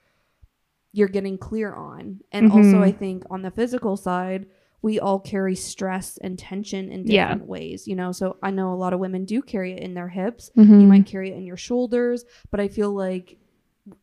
[0.93, 2.21] you're getting clear on.
[2.31, 2.81] And also Mhm.
[2.83, 4.47] I think on the physical side,
[4.81, 7.29] we all carry stress and tension in Yeah.
[7.29, 8.11] different ways, you know.
[8.11, 10.51] So I know a lot of women do carry it in their hips.
[10.55, 10.81] Mhm.
[10.81, 13.37] You might carry it in your shoulders, but I feel like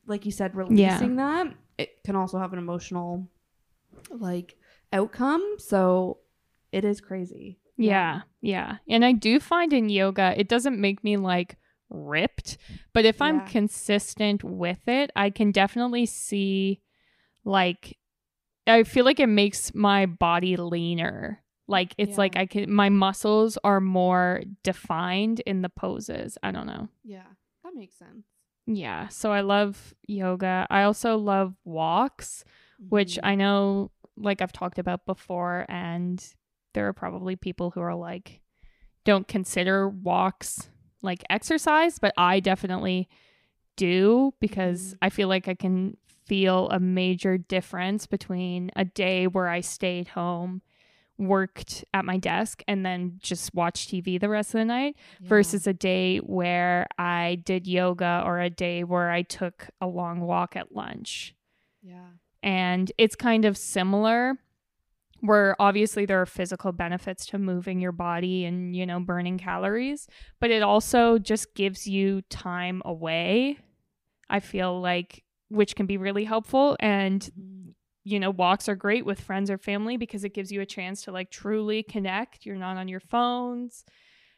[0.07, 3.29] like you said releasing that it can also have an emotional
[4.11, 4.57] like
[4.93, 5.57] outcome.
[5.59, 6.19] So
[6.73, 7.59] it is crazy.
[7.77, 8.77] Yeah, yeah.
[8.89, 11.57] And I do find in yoga, it doesn't make me like
[11.91, 12.57] ripped,
[12.93, 13.47] but if I'm Yeah.
[13.47, 16.81] consistent with it, I can definitely see
[17.45, 17.99] like
[18.67, 21.43] I feel like it makes my body leaner.
[21.67, 22.19] Like it's Yeah.
[22.19, 26.39] like I can my muscles are more defined in the poses.
[26.43, 26.89] I don't know.
[27.03, 27.27] Yeah.
[27.65, 28.27] That makes sense.
[28.67, 30.67] Yeah, so I love yoga.
[30.71, 32.45] I also love walks,
[32.89, 33.21] which Mhm.
[33.23, 36.25] I know like I've talked about before and
[36.73, 38.41] there are probably people who are like
[39.05, 40.71] don't consider walks
[41.03, 43.09] like exercise, but I definitely
[43.77, 44.99] do because Mhm.
[45.03, 50.09] I feel like I can feel a major difference between a day where I stayed
[50.09, 50.63] home,
[51.19, 55.29] worked at my desk and then just watched TV the rest of the night Yeah.
[55.29, 60.21] versus a day where I did yoga or a day where I took a long
[60.21, 61.35] walk at lunch.
[61.83, 62.13] yeah.
[62.45, 64.39] And it's kind of similar
[65.21, 70.07] where obviously there are physical benefits to moving your body and, you know, burning calories,
[70.39, 73.59] but it also just gives you time away.
[74.29, 77.31] I feel like which can be really helpful and
[78.07, 81.03] you know, walks are great with friends or family because it gives you a chance
[81.03, 82.45] to like truly connect.
[82.45, 83.83] You're not on your phones.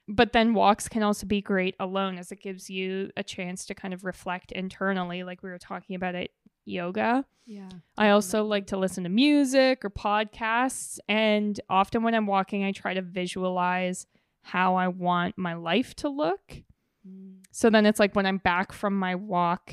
[0.07, 3.75] But then walks can also be great alone as it gives you a chance to
[3.75, 6.31] kind of reflect internally, like we were talking about at
[6.67, 7.25] yoga.
[7.47, 7.69] Yeah.
[7.97, 10.99] I also like to listen to music or podcasts.
[11.09, 14.07] And often when I'm walking, I try to visualize
[14.43, 16.63] how I want my life to look.
[17.09, 17.37] Mm.
[17.53, 19.73] So then it's like when I'm back from my walk,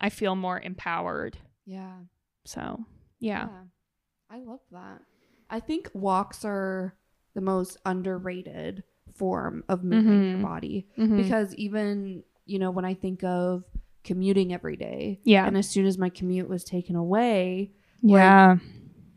[0.00, 1.36] I feel more empowered.
[1.64, 1.94] Yeah.
[2.44, 2.84] So,
[3.18, 3.48] yeah.
[4.30, 5.02] I love that.
[5.50, 6.94] I think walks are
[7.34, 8.82] the most underrated
[9.14, 10.30] form of moving Mhm.
[10.32, 11.16] your body Mhm.
[11.16, 13.64] because even, you know, when I think of
[14.06, 15.46] commuting every day yeah.
[15.46, 18.56] and as soon as my commute was taken away, Yeah.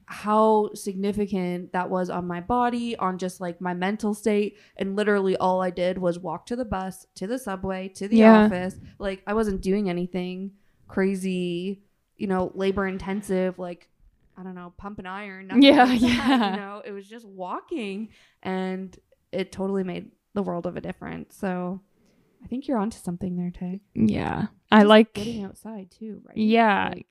[0.06, 4.58] how significant that was on my body, on just like my mental state.
[4.76, 8.18] And literally all I did was walk to the bus, to the subway, to the
[8.18, 8.46] Yeah.
[8.46, 8.76] office.
[8.98, 10.54] Like I wasn't doing anything
[10.88, 11.84] crazy,
[12.18, 13.88] you know, labor intensive, like
[14.36, 15.52] I don't know, pump and iron.
[15.62, 16.52] Yeah, like that, yeah.
[16.52, 18.10] You know, it was just walking
[18.42, 18.98] and
[19.32, 21.36] it totally made the world of a difference.
[21.36, 21.82] So
[22.44, 23.82] I think you're onto something there, Tay.
[23.94, 24.48] Yeah.
[24.72, 26.38] I like getting outside too, right?
[26.38, 26.90] Yeah.
[26.94, 27.06] Like,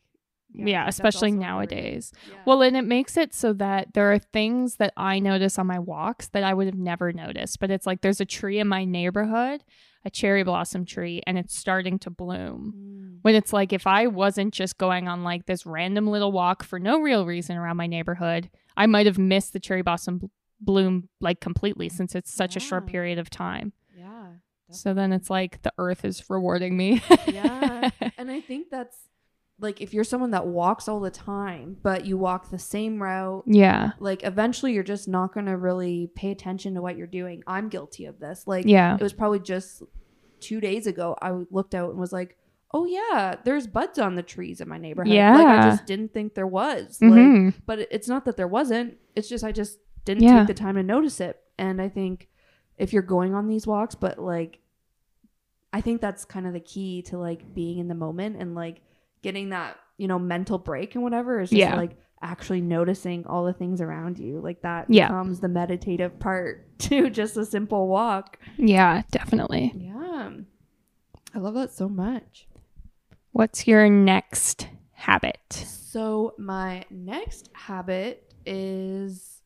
[0.53, 2.13] yeah, that's especially nowadays.
[2.29, 2.37] Yeah.
[2.47, 5.79] Well, and it makes it so that there are things that I notice on my
[5.79, 7.61] walks that I would have never noticed.
[7.61, 9.63] But it's like there's a tree in my neighborhood,
[10.05, 12.75] a cherry blossom tree, and it's starting to bloom.
[12.77, 13.19] Mm.
[13.23, 16.79] When it's like if I wasn't just going on like this random little walk for
[16.79, 20.27] no real reason around my neighborhood, I might have missed the cherry blossom bl-
[20.61, 23.73] bloom like completely since it's such a short period of time.
[24.69, 24.75] Yeah.
[24.75, 27.03] So then it's like the earth is rewarding me.
[27.27, 27.91] Yeah.
[28.19, 28.97] and I think that's
[29.61, 33.43] like if you're someone that walks all the time, but you walk the same route,
[33.47, 33.93] yeah.
[33.99, 37.43] like eventually you're just not going to really pay attention to what you're doing.
[37.47, 38.45] I'm guilty of this.
[38.47, 38.95] Like Yeah.
[38.95, 39.83] it was probably just
[40.41, 42.37] 2 days ago I looked out and was like,
[42.73, 46.35] "Oh yeah, there's buds on the trees in my neighborhood." Like I just didn't think
[46.35, 46.99] there was.
[47.03, 47.55] Like Mhm.
[47.67, 48.99] but it's not that there wasn't.
[49.17, 50.39] It's just I just didn't Yeah.
[50.39, 51.41] take the time to notice it.
[51.59, 52.29] And I think
[52.79, 54.61] if you're going on these walks, but like,
[55.73, 58.81] I think that's kind of the key to like being in the moment and like
[59.23, 61.77] getting that you know mental break and whatever is just Yeah.
[61.77, 64.41] like actually noticing all the things around you.
[64.41, 65.09] Like that Yeah.
[65.09, 68.39] becomes the meditative part to just a simple walk.
[68.57, 69.73] Yeah, definitely.
[69.77, 70.31] Yeah,
[71.35, 72.49] I love that so much.
[73.33, 75.39] What's your next habit?
[75.53, 79.38] So my next habit is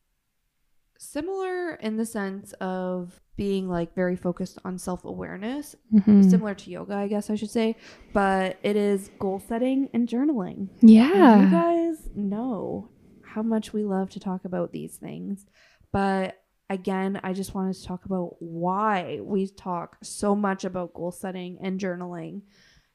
[1.03, 6.29] similar in the sense of being like very focused on self-awareness, Mhm.
[6.29, 7.75] similar to yoga, I guess I should say,
[8.13, 10.69] but it is goal setting and journaling.
[10.81, 11.41] And Yeah.
[11.41, 12.89] you guys know
[13.21, 15.45] how much we love to talk about these things,
[15.91, 16.39] but
[16.69, 21.57] again, I just wanted to talk about why we talk so much about goal setting
[21.59, 22.41] and journaling.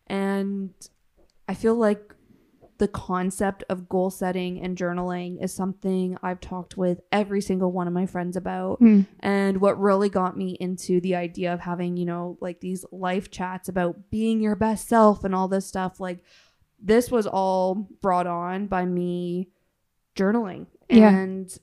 [0.06, 0.70] And
[1.48, 2.14] I feel like
[2.78, 7.86] the concept of goal setting and journaling is something I've talked with every single one
[7.88, 8.80] of my friends about.
[8.80, 9.06] Mm.
[9.20, 13.30] And what really got me into the idea of having, you know, like these life
[13.30, 16.20] chats about being your best self and all this stuff, like
[16.80, 19.48] this was all brought on by me
[20.14, 20.66] journaling.
[20.88, 21.10] Yeah.
[21.10, 21.58] And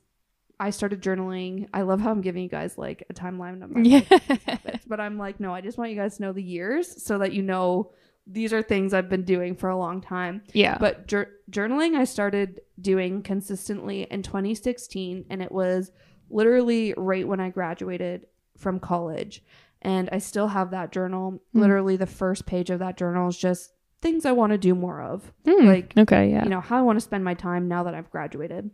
[0.58, 1.68] I started journaling.
[1.74, 4.00] I love how I'm giving you guys like a timeline my Yeah.
[4.46, 7.18] habits, but I'm like, no, I just want you guys to know the years so
[7.18, 7.92] that you know
[8.26, 10.42] these are things I've been doing for a long time.
[10.52, 10.78] yeah.
[10.78, 15.92] But jour- journaling, I started doing consistently in 2016, and it was
[16.28, 19.44] literally right when I graduated from college.
[19.82, 21.40] And I still have that journal.
[21.54, 21.60] Mm.
[21.60, 25.00] Literally, the first page of that journal is just things I want to do more
[25.00, 25.32] of.
[25.44, 25.66] Hmm.
[25.66, 26.44] Like, okay, yeah.
[26.44, 28.70] you know how i want to spend my time now that i've graduated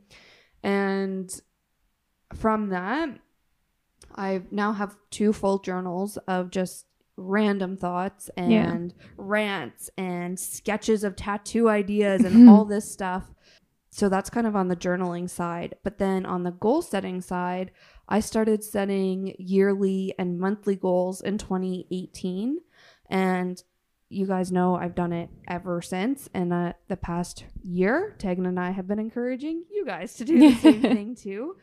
[0.62, 1.30] and
[2.34, 3.08] from that
[4.14, 8.70] i now have two full journals of just random thoughts Yeah.
[8.72, 13.24] and rants and sketches of tattoo ideas and all this stuff
[13.90, 17.70] so that's kind of on the journaling side but then on the goal setting side
[18.08, 22.58] i started setting yearly and monthly goals in 2018
[23.10, 23.62] and
[24.08, 26.28] you guys know I've done it ever since.
[26.34, 30.38] And uh, the past year, Tegan and I have been encouraging you guys to do
[30.38, 31.56] the same thing too.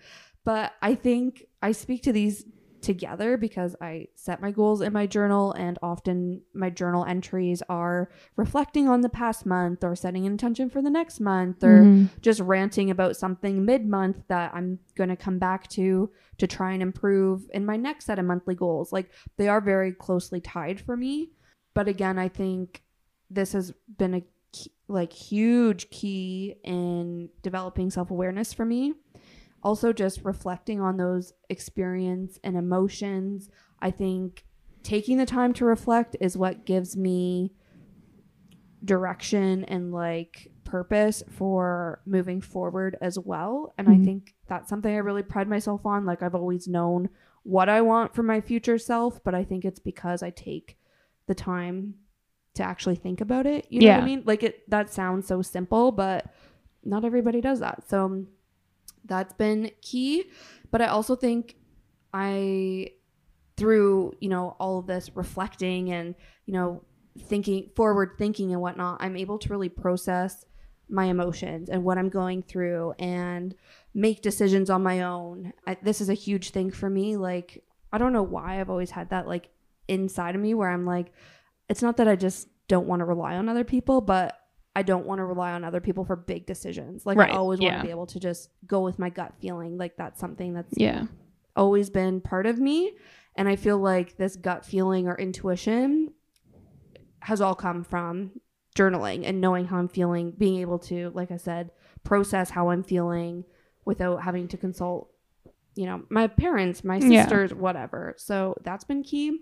[0.43, 2.45] But I think I speak to these
[2.81, 8.09] together because I set my goals in my journal, and often my journal entries are
[8.35, 12.09] reflecting on the past month or setting an intention for the next month or Mhm.
[12.21, 16.71] just ranting about something mid month that I'm going to come back to to try
[16.71, 18.93] and improve in my next set of monthly goals.
[18.93, 21.31] Like they are very closely tied for me.
[21.73, 22.83] But again, I think
[23.29, 28.93] this has been a key, like huge key in developing self awareness for me.
[29.63, 33.50] Also, just reflecting on those experience and emotions.
[33.82, 34.45] I think
[34.84, 37.54] taking the time to reflect is what gives me
[38.84, 43.74] direction and like purpose for moving forward as well.
[43.78, 44.02] And Mhm.
[44.02, 46.06] I think that's something I really pride myself on.
[46.06, 47.10] Like I've always known
[47.43, 50.78] what I want for my future self, but I think it's because I take
[51.28, 51.95] the time
[52.54, 53.65] to actually think about it.
[53.69, 54.24] You know what I mean?
[54.26, 56.26] Like it that sounds so simple, but
[56.84, 57.89] not everybody does that.
[57.89, 58.26] So
[59.10, 60.26] that's been key.
[60.72, 61.56] But I also think
[62.13, 62.91] I
[63.58, 66.84] through, you know, all of this reflecting and, you know,
[67.24, 70.45] thinking forward thinking and whatnot, I'm able to really process
[70.89, 73.54] my emotions and what I'm going through and
[73.93, 75.54] make decisions on my own.
[75.67, 77.17] I, this is a huge thing for me.
[77.17, 79.50] Like, I don't know why I've always had that like
[79.88, 81.12] inside of me where I'm like,
[81.67, 84.38] it's not that I just don't want to rely on other people, but
[84.79, 87.05] I don't want to rely on other people for big decisions.
[87.05, 89.77] Like, Right, I always want to be able to just go with my gut feeling.
[89.77, 91.07] Like, that's something that's Yeah.
[91.53, 92.93] always been part of me.
[93.35, 96.13] And I feel like this gut feeling or intuition
[97.23, 98.39] has all come from
[98.73, 101.71] journaling and knowing how I'm feeling, being able to, like I said,
[102.05, 103.43] process how I'm feeling
[103.83, 105.09] without having to consult,
[105.75, 107.23] you know, my parents, my Yeah.
[107.23, 108.13] sisters, whatever.
[108.17, 109.41] So that's been key.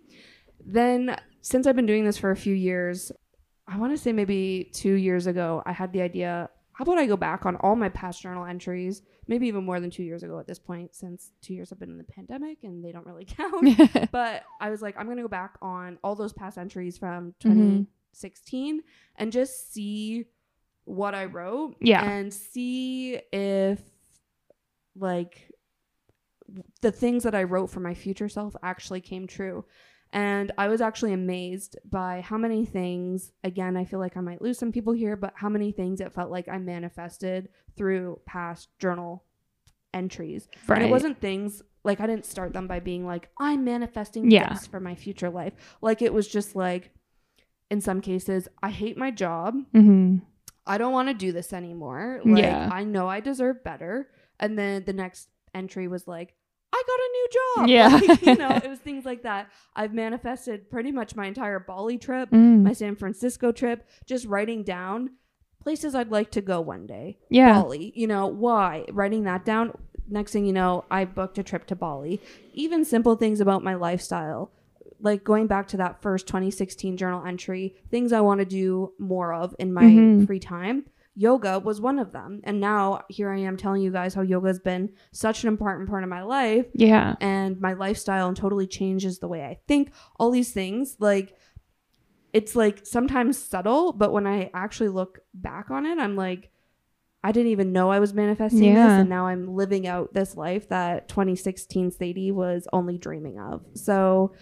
[0.65, 3.11] Then, since I've been doing this for a few years,
[3.67, 7.07] I want to say maybe two years ago, I had the idea how about I
[7.07, 10.37] go back on all my past journal entries, maybe even more than two years ago
[10.39, 13.25] at this point, since two years have been in the pandemic and they don't really
[13.37, 14.11] count.
[14.11, 17.33] but I was like, I'm going to go back on all those past entries from
[17.43, 17.87] Mhm.
[17.87, 18.83] 2016
[19.15, 20.25] and just see
[20.85, 22.07] what I wrote Yeah.
[22.07, 23.81] and see if
[24.95, 25.51] like
[26.81, 29.65] the things that I wrote for my future self actually came true.
[30.13, 34.41] And I was actually amazed by how many things, again, I feel like I might
[34.41, 38.69] lose some people here, but how many things it felt like I manifested through past
[38.79, 39.23] journal
[39.93, 40.47] entries.
[40.67, 40.77] right.
[40.77, 44.53] And it wasn't things like I didn't start them by being like, I'm manifesting Yeah.
[44.53, 45.53] this for my future life.
[45.81, 46.91] Like it was just like,
[47.69, 49.55] in some cases, I hate my job.
[49.73, 50.17] hmm
[50.65, 52.21] I don't want to do this anymore.
[52.25, 52.69] Like Yeah.
[52.71, 54.09] I know I deserve better.
[54.39, 56.35] And then the next entry was like,
[56.73, 57.67] I got a new job.
[57.69, 57.87] Yeah.
[58.13, 59.49] Like, you know, it was things like that.
[59.75, 62.63] I've manifested pretty much my entire Bali trip, Mm.
[62.63, 65.11] my San Francisco trip, just writing down
[65.61, 67.17] places I'd like to go one day.
[67.29, 67.61] yeah.
[67.61, 67.91] Bali.
[67.95, 68.85] You know, why?
[68.91, 69.73] Writing that down.
[70.09, 72.21] Next thing you know, I booked a trip to Bali.
[72.53, 74.51] Even simple things about my lifestyle,
[75.01, 79.33] like going back to that first 2016 journal entry, things I want to do more
[79.33, 80.25] of in my Mhm.
[80.25, 80.85] free time.
[81.19, 82.41] Yoga was one of them.
[82.43, 85.89] And now here I am telling you guys how yoga has been such an important
[85.89, 87.15] part of my life Yeah.
[87.19, 89.91] and my lifestyle and totally changes the way I think.
[90.19, 91.35] All these things, like
[92.33, 96.51] it's like sometimes subtle, but when I actually look back on it, I'm like,
[97.23, 100.69] I didn't even know I was manifesting this, and now I'm living out this life
[100.69, 103.65] that 2016 Sadie was only dreaming of.
[103.73, 104.33] So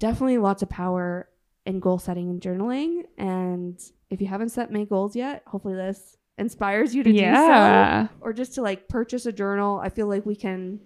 [0.00, 1.28] definitely lots of power
[1.64, 3.04] in goal setting and journaling.
[3.16, 3.78] And
[4.10, 8.08] if you haven't set many goals yet, hopefully this inspires you to do so Yeah.
[8.20, 9.78] or just to like purchase a journal.
[9.78, 10.80] I feel like we can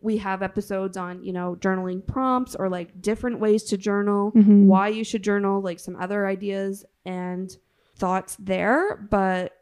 [0.00, 4.66] we have episodes on, you know, journaling prompts or like different ways to journal, Mhm.
[4.66, 7.56] why you should journal, like some other ideas and
[7.96, 9.52] thoughts there, but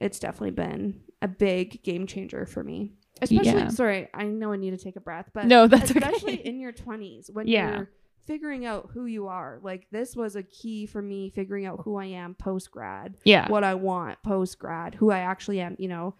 [0.00, 2.94] it's definitely been a big game changer for me.
[3.20, 3.68] Especially Yeah.
[3.68, 6.48] sorry, I know I need to take a breath, but No, that's especially okay.
[6.48, 7.76] in your 20s when Yeah.
[7.78, 7.90] you're
[8.28, 9.58] figuring out who you are.
[9.62, 13.48] Like this was a key for me figuring out who I am post grad Yeah.
[13.48, 16.14] what I want post grad, who I actually am, you know,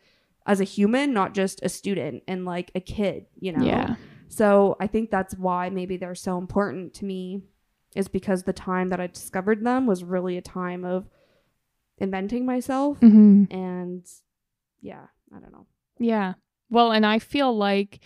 [0.47, 3.65] as a human, not just a student and like a kid, you know.
[3.65, 3.97] Yeah.
[4.29, 7.43] So I think that's why maybe they're so important to me
[7.95, 11.09] is because the time that I discovered them was really a time of
[11.99, 14.07] inventing myself hmm and
[14.81, 15.67] yeah, I don't know.
[15.99, 16.35] Yeah.
[16.71, 18.01] Well, and I feel like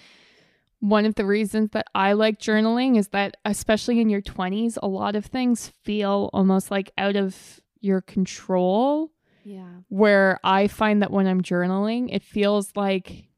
[0.82, 4.88] one of the reasons that I like journaling is that, especially in your 20s, a
[4.88, 9.12] lot of things feel almost like out of your control.
[9.44, 9.68] Yeah.
[9.88, 13.28] Where I find that when I'm journaling, it feels like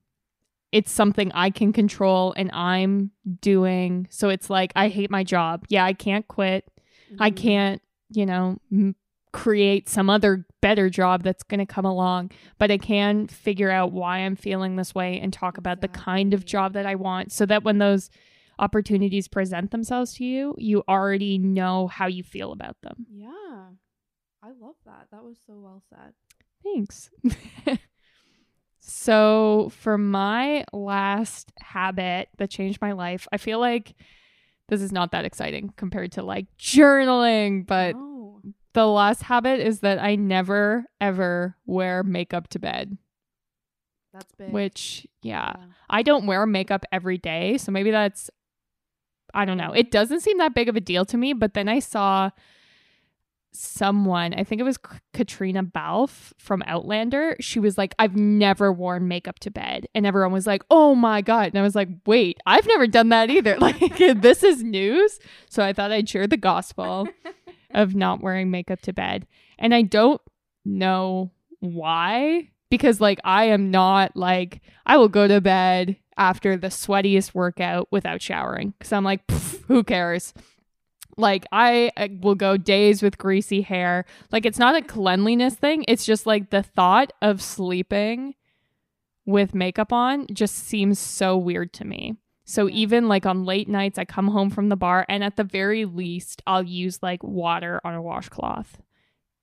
[0.73, 3.11] it's something I can control and I'm
[3.43, 4.07] doing.
[4.11, 5.67] So it's like, I hate my job.
[5.69, 6.65] Yeah, I can't quit.
[7.21, 7.37] I Mhm.
[7.37, 8.97] can't, you know, m-
[9.35, 13.91] create some other better job that's going to come along, but I can figure out
[13.91, 17.33] why I'm feeling this way and talk about the kind of job that I want
[17.33, 18.11] so that when those
[18.61, 23.07] opportunities present themselves to you, you already know how you feel about them.
[23.11, 23.71] Yeah.
[24.41, 25.09] I love that.
[25.11, 26.13] That was so well said.
[26.63, 27.11] Thanks.
[28.79, 33.95] so, for my last habit that changed my life, I feel like
[34.69, 37.97] this is not that exciting compared to like journaling, but
[38.75, 42.99] the last habit is that I never ever wear makeup to bed,
[44.13, 44.53] that's big.
[44.53, 45.55] which, yeah,
[45.89, 47.57] I don't wear makeup every day.
[47.59, 48.31] So maybe that's,
[49.33, 49.73] I don't know.
[49.73, 51.33] It doesn't seem that big of a deal to me.
[51.33, 52.31] But then I saw
[53.53, 54.79] someone, I think it was
[55.15, 57.37] Caitríona Balfe from Outlander.
[57.41, 59.87] She was like, I've never worn makeup to bed.
[59.95, 61.49] And everyone was like, oh my God.
[61.49, 63.57] And I was like, wait, I've never done that either.
[63.65, 65.19] Like, this is news.
[65.49, 67.09] So I thought I'd share the gospel
[67.75, 69.27] of not wearing makeup to bed.
[69.59, 70.21] And I don't
[70.65, 76.69] know why because like I am not like I will go to bed after the
[76.69, 79.29] sweatiest workout without showering cuz I'm like
[79.69, 80.33] who cares?
[81.17, 84.05] Like I, I will go days with greasy hair.
[84.33, 85.85] Like it's not a cleanliness thing.
[85.87, 88.35] It's just like the thought of sleeping
[89.25, 92.17] with makeup on just seems so weird to me.
[92.45, 95.45] So even like on late nights I come home from the bar and at the
[95.45, 98.81] very least I'll use like water on a washcloth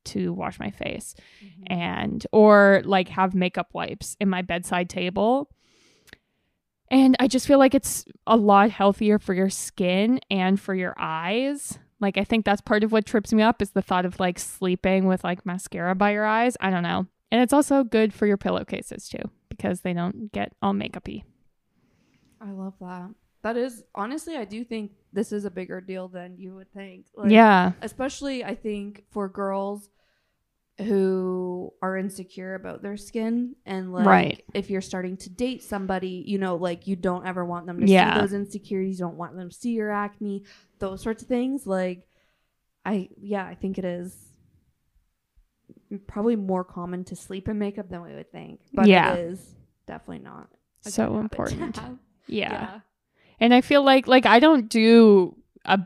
[0.06, 1.64] to wash my face Mhm.
[1.68, 5.50] and or like have makeup wipes in my bedside table.
[6.90, 10.94] And I just feel like it's a lot healthier for your skin and for your
[10.98, 11.80] eyes.
[12.00, 14.38] Like I think that's part of what trips me up is the thought of like
[14.40, 16.58] sleeping with like mascara by your eyes.
[16.60, 17.08] I don't know.
[17.32, 21.24] And it's also good for your pillowcases too because they don't get all makeupy.
[22.42, 23.10] I love that.
[23.44, 27.06] That is honestly, I do think this is a bigger deal than you would think.
[27.16, 27.72] Like, yeah.
[27.82, 29.90] especially I think for girls
[30.78, 34.44] who are insecure about their skin and like Right.
[34.54, 37.88] if you're starting to date somebody, you know, like you don't ever want them to
[37.88, 38.16] Yeah.
[38.16, 40.44] see those insecurities, you don't want them to see your acne,
[40.80, 41.68] those sorts of things.
[41.68, 42.08] Like
[42.86, 44.30] I yeah, I think it is
[46.08, 48.62] probably more common to sleep in makeup than we would think.
[48.74, 49.14] But Yeah.
[49.14, 50.48] it is definitely not
[50.82, 51.80] So important.
[52.28, 52.36] Have.
[52.36, 52.80] yeah.
[53.40, 55.80] And I feel like like I don't do a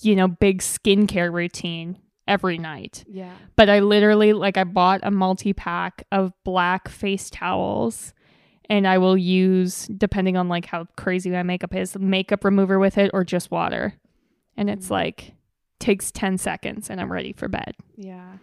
[0.00, 3.04] you know big skincare routine every night.
[3.08, 3.32] Yeah.
[3.56, 8.14] But I literally like I bought a multi-pack of black face towels
[8.70, 12.96] and I will use depending on like how crazy my makeup is, makeup remover with
[12.96, 13.94] it or just water.
[14.56, 14.90] And it's Mm.
[14.92, 15.34] like
[15.80, 17.74] takes 10 seconds and I'm ready for bed.
[17.96, 18.34] Yeah.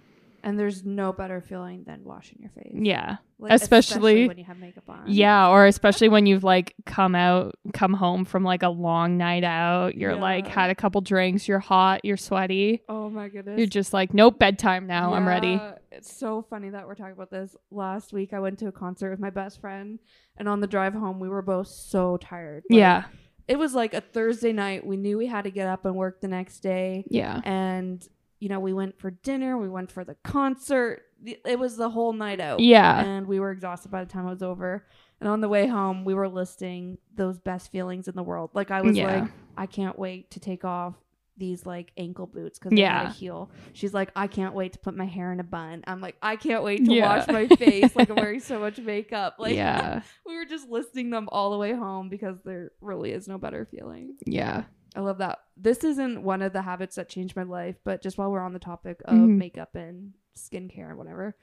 [0.43, 2.73] And there's no better feeling than washing your face.
[2.73, 3.17] Yeah.
[3.37, 5.03] Like, Especially- when you have makeup on.
[5.07, 9.43] Yeah, or especially when you've like come out, come home from like a long night
[9.43, 12.81] out, you're like had a couple drinks, you're hot, you're sweaty.
[12.89, 13.57] Oh my goodness.
[13.57, 15.13] You're just like, nope, bedtime now.
[15.13, 15.59] I'm ready.
[15.91, 17.55] It's so funny that we're talking about this.
[17.71, 19.99] Last week I went to a concert with my best friend
[20.37, 22.63] and on the drive home we were both so tired.
[22.69, 23.03] Like, Yeah.
[23.47, 24.85] It was like a Thursday night.
[24.85, 27.03] We knew we had to get up and work the next day.
[27.09, 27.41] Yeah.
[27.45, 28.07] And
[28.39, 31.03] you know, we went for dinner, we went for the concert.
[31.25, 32.59] It was the whole night out.
[32.61, 33.03] Yeah.
[33.03, 34.85] and we were exhausted by the time it was over.
[35.19, 38.51] And on the way home, we were listing those best feelings in the world.
[38.53, 39.21] Like I was Yeah.
[39.23, 40.95] like, I can't wait to take off
[41.35, 43.49] these like ankle boots because they had a heel.
[43.73, 45.83] She's like, I can't wait to put my hair in a bun.
[45.87, 47.17] I'm like, I can't wait to Yeah.
[47.17, 47.93] wash my face.
[47.95, 49.35] Like I'm wearing so much makeup.
[49.39, 50.01] Like yeah.
[50.25, 53.65] we were just listing them all the way home because there really is no better
[53.65, 54.15] feeling.
[54.25, 54.63] Yeah.
[54.95, 55.39] I love that.
[55.55, 58.53] This isn't one of the habits that changed my life, but just while we're on
[58.53, 59.37] the topic of Mhm.
[59.37, 61.35] makeup and skincare and whatever,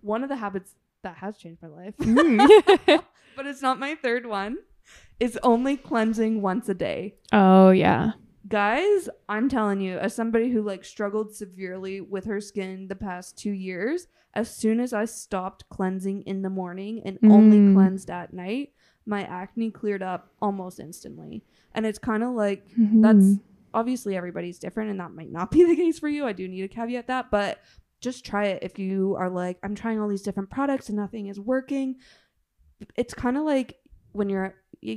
[0.00, 2.38] one of the habits that has changed my life, Mm.
[3.36, 4.58] but it's not my third one,
[5.18, 7.14] is only cleansing once a day.
[7.32, 8.12] oh, yeah.
[8.48, 13.38] Guys, I'm telling you, as somebody who like struggled severely with her skin the past
[13.38, 17.74] two years, as soon as I stopped cleansing in the morning and only Mm.
[17.74, 18.72] cleansed at night,
[19.06, 21.44] my acne cleared up almost instantly.
[21.74, 23.02] And it's kind of like Mhm.
[23.02, 23.34] that's
[23.72, 26.26] obviously everybody's different and that might not be the case for you.
[26.26, 27.58] I do need to caveat that, but
[28.00, 31.26] just try it if you are like, I'm trying all these different products and nothing
[31.26, 31.96] is working.
[32.96, 33.76] It's kind of like
[34.12, 34.54] when you're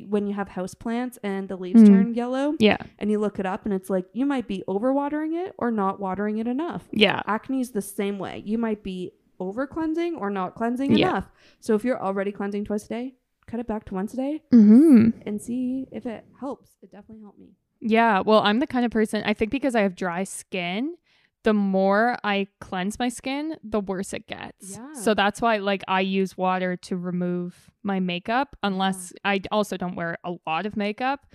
[0.08, 1.88] when you have house plants and the leaves Mm.
[1.88, 2.78] turn yellow Yeah.
[3.00, 6.00] and you look it up and it's like you might be overwatering it or not
[6.00, 6.88] watering it enough.
[6.94, 7.22] Yeah.
[7.28, 8.42] Acne is the same way.
[8.46, 9.12] You might be
[9.42, 11.10] over cleansing or not cleansing Yeah.
[11.10, 11.32] enough.
[11.60, 13.16] So if you're already cleansing twice a day,
[13.46, 16.72] cut it back to once a day hmm and see if it helps.
[16.82, 17.50] It definitely helped me.
[17.80, 18.22] Yeah.
[18.22, 20.96] Well, I'm the kind of person, I think because I have dry skin,
[21.44, 24.72] the more I cleanse my skin, the worse it gets.
[24.78, 24.94] Yeah.
[24.94, 29.96] So that's why, like, I use water to remove my makeup, unless I also don't
[29.96, 31.26] wear a lot of makeup.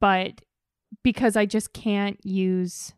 [0.00, 0.42] But
[1.02, 2.92] because I just can't use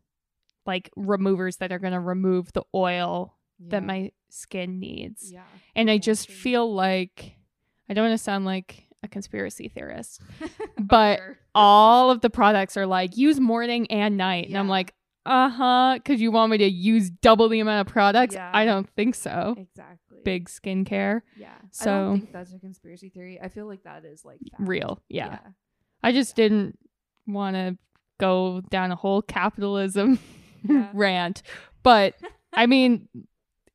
[0.66, 3.36] like removers that are going to remove the oil
[3.68, 5.30] that my skin needs.
[5.30, 5.42] yeah.
[5.76, 7.36] And I just feel like
[7.90, 10.22] I don't want to sound like a conspiracy theorist,
[10.78, 11.38] But Sure.
[11.54, 14.48] all of the products are like use morning and night.
[14.48, 14.94] And I'm like,
[15.26, 15.94] uh huh.
[15.96, 18.34] Because you want me to use double the amount of products?
[18.34, 18.50] Yeah.
[18.54, 19.54] I don't think so.
[19.58, 20.18] exactly.
[20.24, 21.22] Big skincare.
[21.36, 21.48] Yeah.
[21.60, 23.40] I So- don't think that's a conspiracy theory.
[23.42, 24.68] I feel like that is like fact.
[24.68, 25.02] Real.
[25.08, 25.38] Yeah.
[26.02, 26.78] I just didn't
[27.26, 27.76] want to
[28.18, 30.18] go down a whole capitalism
[30.62, 30.88] Yeah.
[30.94, 31.42] rant.
[31.82, 32.14] But
[32.52, 33.08] I mean,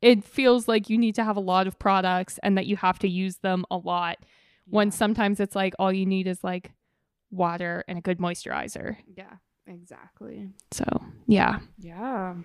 [0.06, 3.00] it feels like you need to have a lot of products and that you have
[3.00, 4.18] to use them a lot.
[4.68, 4.94] When Yeah.
[4.94, 6.72] sometimes it's like all you need is like
[7.32, 8.98] water and a good moisturizer.
[9.18, 9.34] Yeah.
[9.68, 10.50] Exactly.
[10.72, 10.86] So,
[11.28, 11.60] yeah.
[11.80, 12.36] Yeah.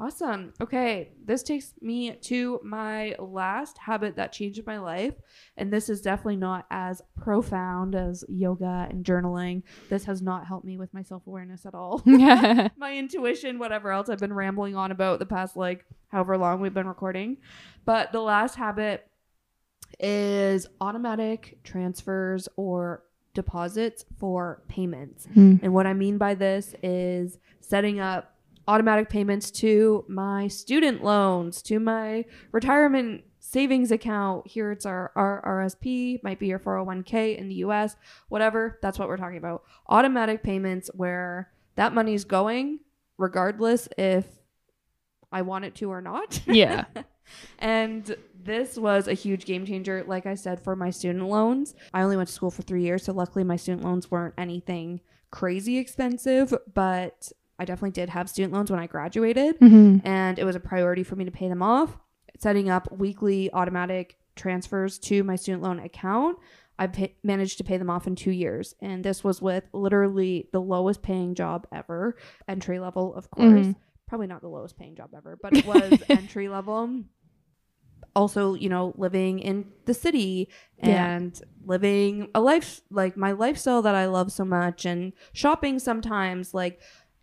[0.00, 0.52] Awesome.
[0.60, 1.10] Okay.
[1.24, 5.14] This takes me to my last habit that changed my life.
[5.56, 9.62] And this is definitely not as profound as yoga and journaling.
[9.88, 12.02] This has not helped me with my self awareness at all.
[12.06, 16.74] my intuition, whatever else I've been rambling on about the past, like, however long we've
[16.74, 17.38] been recording.
[17.84, 19.08] But the last habit
[19.98, 23.02] is automatic transfers or
[23.34, 25.26] deposits for payments.
[25.26, 25.56] Hmm.
[25.62, 28.37] And what I mean by this is setting up
[28.68, 34.46] automatic payments to my student loans, to my retirement savings account.
[34.46, 37.96] Here it's our, our RSP, might be your 401k in the US,
[38.28, 38.78] whatever.
[38.82, 39.64] That's what we're talking about.
[39.88, 42.80] Automatic payments where that money's going
[43.16, 44.26] regardless if
[45.32, 46.40] I want it to or not.
[46.46, 46.84] Yeah.
[47.58, 51.74] and this was a huge game changer, like I said, for my student loans.
[51.94, 55.00] I only went to school for three years, so luckily my student loans weren't anything
[55.30, 60.06] crazy expensive, but I definitely did have student loans when I graduated, Mm-hmm.
[60.06, 61.96] and it was a priority for me to pay them off.
[62.38, 66.38] Setting up weekly automatic transfers to my student loan account.
[66.78, 70.48] I pa- managed to pay them off in two years, and this was with literally
[70.52, 73.66] the lowest paying job ever, entry level, of course.
[73.66, 73.74] Mhm.
[74.06, 77.02] Probably not the lowest paying job ever, but it was entry level.
[78.14, 80.48] Also, you know, living in the city
[80.82, 81.16] Yeah.
[81.16, 86.54] and living a life like my lifestyle that I love so much and shopping sometimes.
[86.54, 86.80] Like,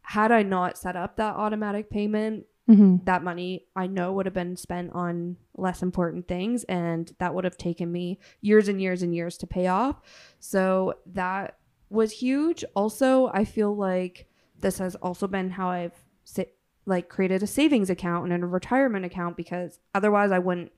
[0.07, 3.03] had I not set up that automatic payment, Mm-hmm.
[3.05, 7.43] that money I know would have been spent on less important things and that would
[7.43, 10.01] have taken me years and years and years to pay off.
[10.39, 11.59] So that
[11.91, 12.65] was huge.
[12.75, 14.25] Also, I feel like
[14.59, 15.93] this has also been how I've
[16.23, 16.41] sa-
[16.87, 20.71] like created a savings account and a retirement account because otherwise I wouldn't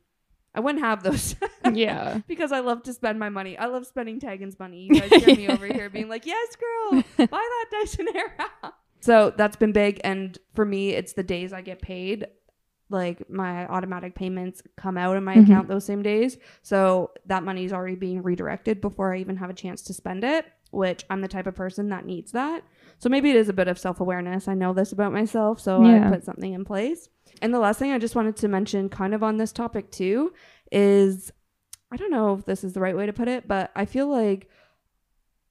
[0.54, 1.38] I wouldn't have those.
[1.74, 2.20] Yeah.
[2.28, 3.58] because I love to spend my money.
[3.58, 4.90] I love spending Tegan's money.
[4.92, 9.34] You guys hear me over here being like, "Yes, girl, buy that Dyson Airwrap." So
[9.36, 12.28] that's been big, and for me, it's the days I get paid.
[12.90, 15.44] Like my automatic payments come out of my Mhm.
[15.44, 19.50] account those same days, so that money is already being redirected before I even have
[19.50, 20.46] a chance to spend it.
[20.72, 22.62] Which I'm the type of person that needs that.
[23.00, 24.50] So maybe it is a bit of self awareness.
[24.50, 26.08] I know this about myself, so Yeah.
[26.08, 27.08] I put something in place.
[27.42, 30.34] And the last thing I just wanted to mention, kind of on this topic too,
[30.72, 31.32] is
[31.90, 34.08] I don't know if this is the right way to put it, but I feel
[34.08, 34.50] like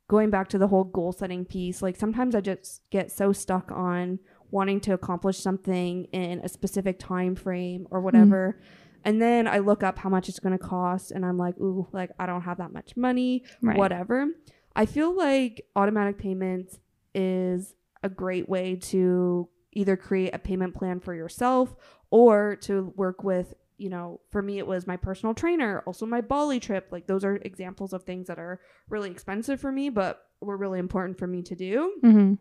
[0.09, 3.71] going back to the whole goal setting piece, like sometimes I just get so stuck
[3.73, 4.19] on
[4.51, 8.05] wanting to accomplish something in a specific time frame or mm-hmm.
[8.05, 8.61] whatever.
[9.05, 11.87] And then I look up how much it's going to cost and I'm like, ooh,
[11.93, 13.77] like I don't have that much money, Right.
[13.77, 14.27] whatever.
[14.75, 16.79] I feel like automatic payments
[17.15, 21.75] is a great way to either create a payment plan for yourself
[22.11, 26.21] or to work with you know for me it was my personal trainer also my
[26.21, 30.23] bali trip like those are examples of things that are really expensive for me but
[30.41, 32.35] were really important for me to do Mm-hmm.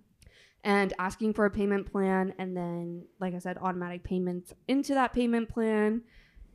[0.64, 5.14] and asking for a payment plan and then like i said automatic payments into that
[5.14, 6.02] payment plan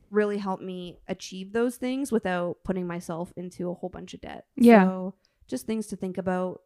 [0.09, 4.45] really helped me achieve those things without putting myself into a whole bunch of debt
[4.57, 4.83] Yeah.
[4.85, 5.15] so
[5.47, 6.61] just things to think about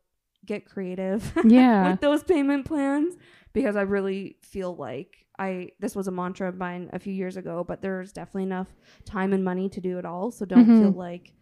[0.46, 1.92] get creative Yeah.
[1.92, 3.16] with those payment plans
[3.54, 7.38] because I really feel like I this was a mantra of mine a few years
[7.38, 8.68] ago, but there's definitely enough
[9.06, 10.32] time and money to do it all.
[10.32, 10.80] So don't Mhm.
[10.80, 11.34] feel like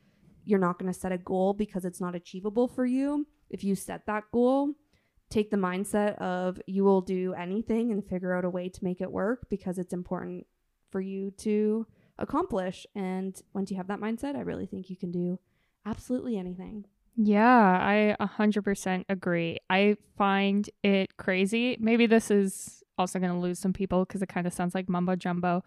[0.46, 3.26] you're not going to set a goal because it's not achievable for you.
[3.50, 4.74] If you set that goal,
[5.30, 9.00] take the mindset of you will do anything and figure out a way to make
[9.02, 10.46] it work because it's important
[10.90, 11.88] for you to
[12.20, 12.86] accomplish.
[12.94, 15.40] And once you have that mindset, I really think you can do
[15.86, 16.86] absolutely anything.
[17.16, 19.60] Yeah, I 100% agree.
[19.70, 21.78] I find it crazy.
[21.80, 24.90] Maybe this is also going to lose some people because it kind of sounds like
[24.90, 25.64] mumbo jumbo.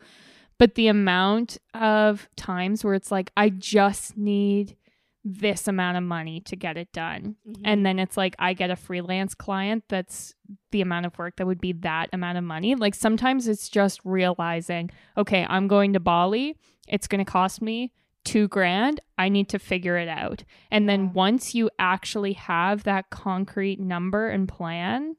[0.59, 4.77] But the amount of times where it's like, I just need
[5.22, 7.35] this amount of money to get it done.
[7.47, 7.62] Mm-hmm.
[7.64, 10.35] And then it's like, I get a freelance client that's
[10.70, 12.77] the amount of work that would be that amount of money.
[12.77, 16.57] Like sometimes it's just realizing, okay, I'm going to Bali.
[16.87, 17.93] It's going to cost me
[18.24, 19.01] two grand.
[19.18, 20.45] I need to figure it out.
[20.70, 21.11] And then Yeah.
[21.14, 25.16] once you actually have that concrete number and plan,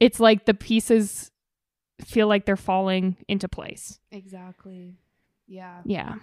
[0.00, 1.30] it's like the pieces
[2.04, 3.98] feel like they're falling into place.
[4.10, 4.94] exactly.
[5.48, 5.80] Yeah.
[5.84, 6.16] Yeah.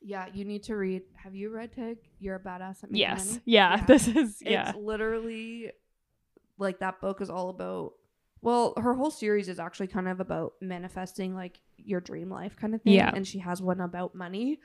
[0.00, 1.02] Yeah, you need to read.
[1.14, 1.98] Have you read Tig?
[2.20, 3.26] You're a badass at making Yes.
[3.28, 3.42] money.
[3.44, 3.76] Yeah.
[3.76, 3.84] Yeah.
[3.86, 4.68] This is yeah.
[4.70, 5.70] It's literally
[6.58, 7.92] like that book is all about
[8.40, 12.74] well, her whole series is actually kind of about manifesting like your dream life kind
[12.74, 12.92] of thing.
[12.94, 13.10] Yeah.
[13.12, 14.60] And she has one about money.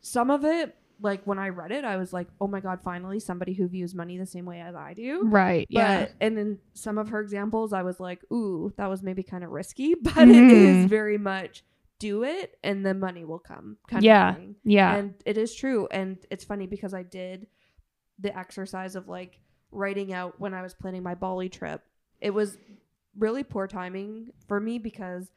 [0.00, 3.20] Some of it, like when I read it, I was like, oh my God, finally
[3.20, 5.22] somebody who views money the same way as I do.
[5.24, 5.66] Right.
[5.70, 6.06] But yeah.
[6.20, 9.50] and in some of her examples, I was like, ooh, that was maybe kind of
[9.50, 10.88] risky, but it is Mhm.
[10.88, 11.64] very much
[11.98, 14.30] do it and the money will come kind Yeah.
[14.30, 14.56] of thing.
[14.64, 14.94] Yeah.
[14.96, 15.88] And it is true.
[15.90, 17.46] And it's funny because I did
[18.18, 19.40] the exercise of like
[19.72, 21.82] writing out when I was planning my Bali trip.
[22.20, 22.56] It was
[23.18, 25.30] really poor timing for me because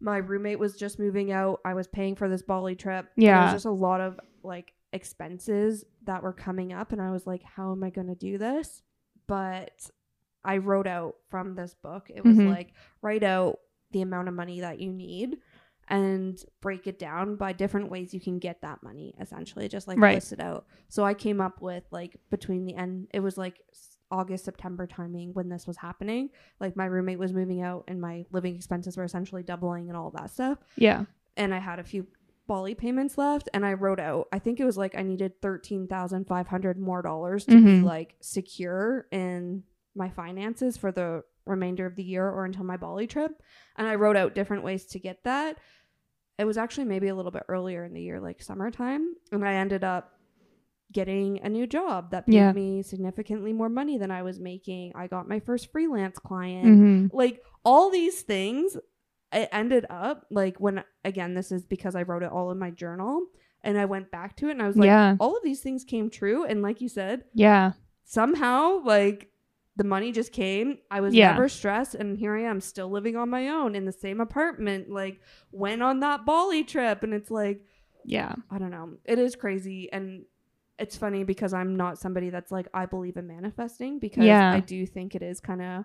[0.00, 1.60] my roommate was just moving out.
[1.64, 3.08] I was paying for this Bali trip.
[3.16, 3.44] Yeah.
[3.44, 6.92] was just a lot of like expenses that were coming up.
[6.92, 8.82] And I was like, how am I going to do this?
[9.26, 9.90] But
[10.44, 12.48] I wrote out from this book, it was Mhm.
[12.48, 13.60] like, write out
[13.92, 15.38] the amount of money that you need
[15.88, 19.98] and break it down by different ways you can get that money essentially just like
[19.98, 20.14] Right.
[20.14, 23.60] list it out so i came up with like between the end it was like
[24.10, 26.30] august september timing when this was happening
[26.60, 30.10] like my roommate was moving out and my living expenses were essentially doubling and all
[30.12, 31.04] that stuff yeah.
[31.36, 32.06] and i had a few
[32.46, 36.78] Bali payments left and i wrote out i think it was like i needed 13500
[36.78, 37.84] more dollars to be Mhm.
[37.84, 39.62] like secure in
[39.94, 43.42] my finances for the remainder of the year or until my Bali trip.
[43.76, 45.58] And I wrote out different ways to get that.
[46.38, 49.14] It was actually maybe a little bit earlier in the year, like summertime.
[49.32, 50.12] And I ended up
[50.92, 52.52] getting a new job that paid Yeah.
[52.52, 54.92] me significantly more money than I was making.
[54.94, 56.78] I got my first freelance client.
[57.10, 58.76] hmm Like all these things,
[59.32, 62.70] it ended up like when, again, this is because I wrote it all in my
[62.70, 63.26] journal.
[63.64, 65.16] And I went back to it and I was like, yeah.
[65.20, 66.44] all of these things came true.
[66.44, 67.72] And like you said, Yeah.
[68.04, 69.28] somehow like
[69.76, 71.32] the money just came i was Yeah.
[71.32, 74.90] never stressed and here i am still living on my own in the same apartment
[74.90, 75.18] like
[75.50, 77.64] went on that bali trip and it's like
[78.04, 78.34] Yeah.
[78.50, 80.24] i don't know it is crazy and
[80.78, 84.52] it's funny because i'm not somebody that's like i believe in manifesting because Yeah.
[84.52, 85.84] i do think it is kind of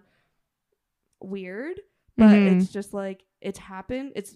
[1.22, 1.80] weird
[2.18, 2.60] but Mhm.
[2.62, 4.36] it's just like it's happened it's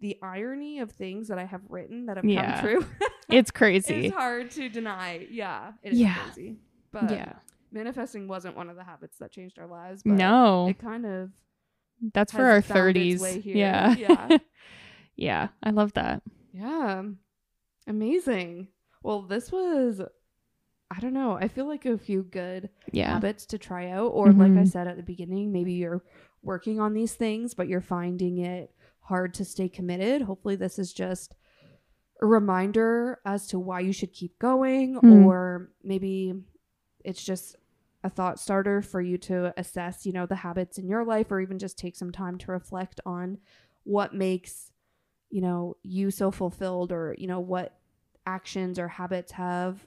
[0.00, 2.60] the irony of things that i have written that have Yeah.
[2.60, 2.86] come true
[3.30, 4.06] It's crazy.
[4.06, 6.14] it's hard to deny yeah it is Yeah.
[6.14, 6.56] crazy
[6.92, 7.32] but yeah.
[7.72, 10.02] manifesting wasn't one of the habits that changed our lives.
[10.02, 10.68] But No.
[10.68, 11.30] it kind of
[12.14, 13.20] That's for our 30s.
[13.20, 13.54] way here.
[13.56, 13.94] Yeah.
[13.96, 14.38] Yeah.
[15.16, 15.48] yeah.
[15.62, 16.22] I love that.
[16.54, 17.02] yeah,
[17.86, 18.68] amazing.
[19.02, 20.00] Well, this was
[20.90, 21.32] I don't know.
[21.34, 23.12] I feel like a few good Yeah.
[23.12, 24.68] habits to try out, or like I Mhm.
[24.68, 26.02] said at the beginning, maybe you're
[26.42, 30.22] working on these things, but you're finding it hard to stay committed.
[30.22, 31.34] Hopefully, this is just
[32.20, 35.12] a reminder as to why you should keep going, Hmm.
[35.24, 36.34] or maybe
[37.04, 37.56] it's just
[38.04, 41.40] a thought starter for you to assess, you know, the habits in your life, or
[41.40, 43.38] even just take some time to reflect on
[43.84, 44.72] what makes,
[45.30, 47.78] you know, you so fulfilled, or, you know, what
[48.26, 49.86] actions or habits have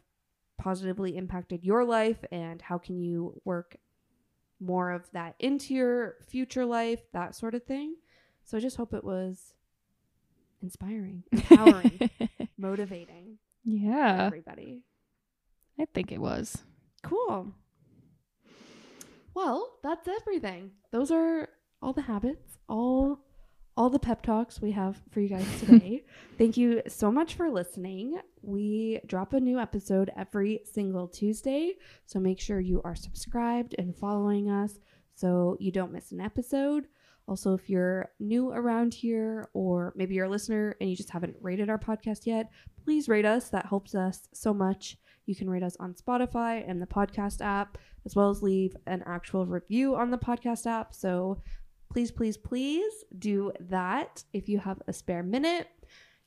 [0.57, 3.77] positively impacted your life and how can you work
[4.61, 7.95] more of that into your future life, that sort of thing.
[8.43, 9.55] So I just hope it was
[10.61, 12.09] inspiring, empowering,
[12.57, 14.25] motivating yeah.
[14.25, 14.83] everybody.
[15.79, 16.63] I think it was.
[17.03, 17.53] Cool.
[19.33, 20.71] Well, that's everything.
[20.91, 21.49] Those are
[21.81, 23.19] all the habits, all
[23.77, 26.03] all the pep talks we have for you guys today.
[26.37, 28.19] Thank you so much for listening.
[28.41, 31.73] We drop a new episode every single Tuesday,
[32.05, 34.79] so make sure you are subscribed and following us
[35.15, 36.87] so you don't miss an episode.
[37.27, 41.35] Also, if you're new around here or maybe you're a listener and you just haven't
[41.39, 42.51] rated our podcast yet,
[42.83, 43.49] please rate us.
[43.49, 44.97] That helps us so much.
[45.27, 49.03] You can rate us on Spotify and the podcast app, as well as leave an
[49.05, 50.93] actual review on the podcast app.
[50.93, 51.41] So
[51.91, 55.67] please, please, please do that if you have a spare minute.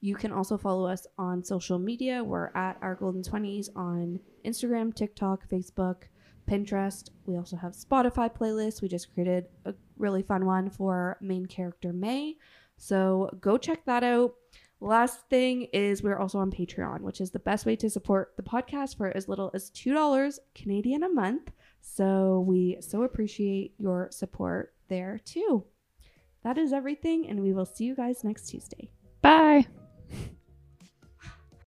[0.00, 2.22] You can also follow us on social media.
[2.22, 6.02] We're at our golden 20s on Instagram, TikTok, Facebook,
[6.46, 7.08] Pinterest.
[7.24, 8.82] We also have Spotify playlists.
[8.82, 12.36] We just created a really fun one for main character May.
[12.76, 14.34] So go check that out.
[14.80, 18.42] Last thing is we're also on Patreon, which is the best way to support the
[18.42, 21.52] podcast for as little as $2 Canadian a month.
[21.80, 25.64] So we so appreciate your support there too.
[26.44, 28.90] That is everything, and we will see you guys next Tuesday.
[29.22, 29.66] Bye.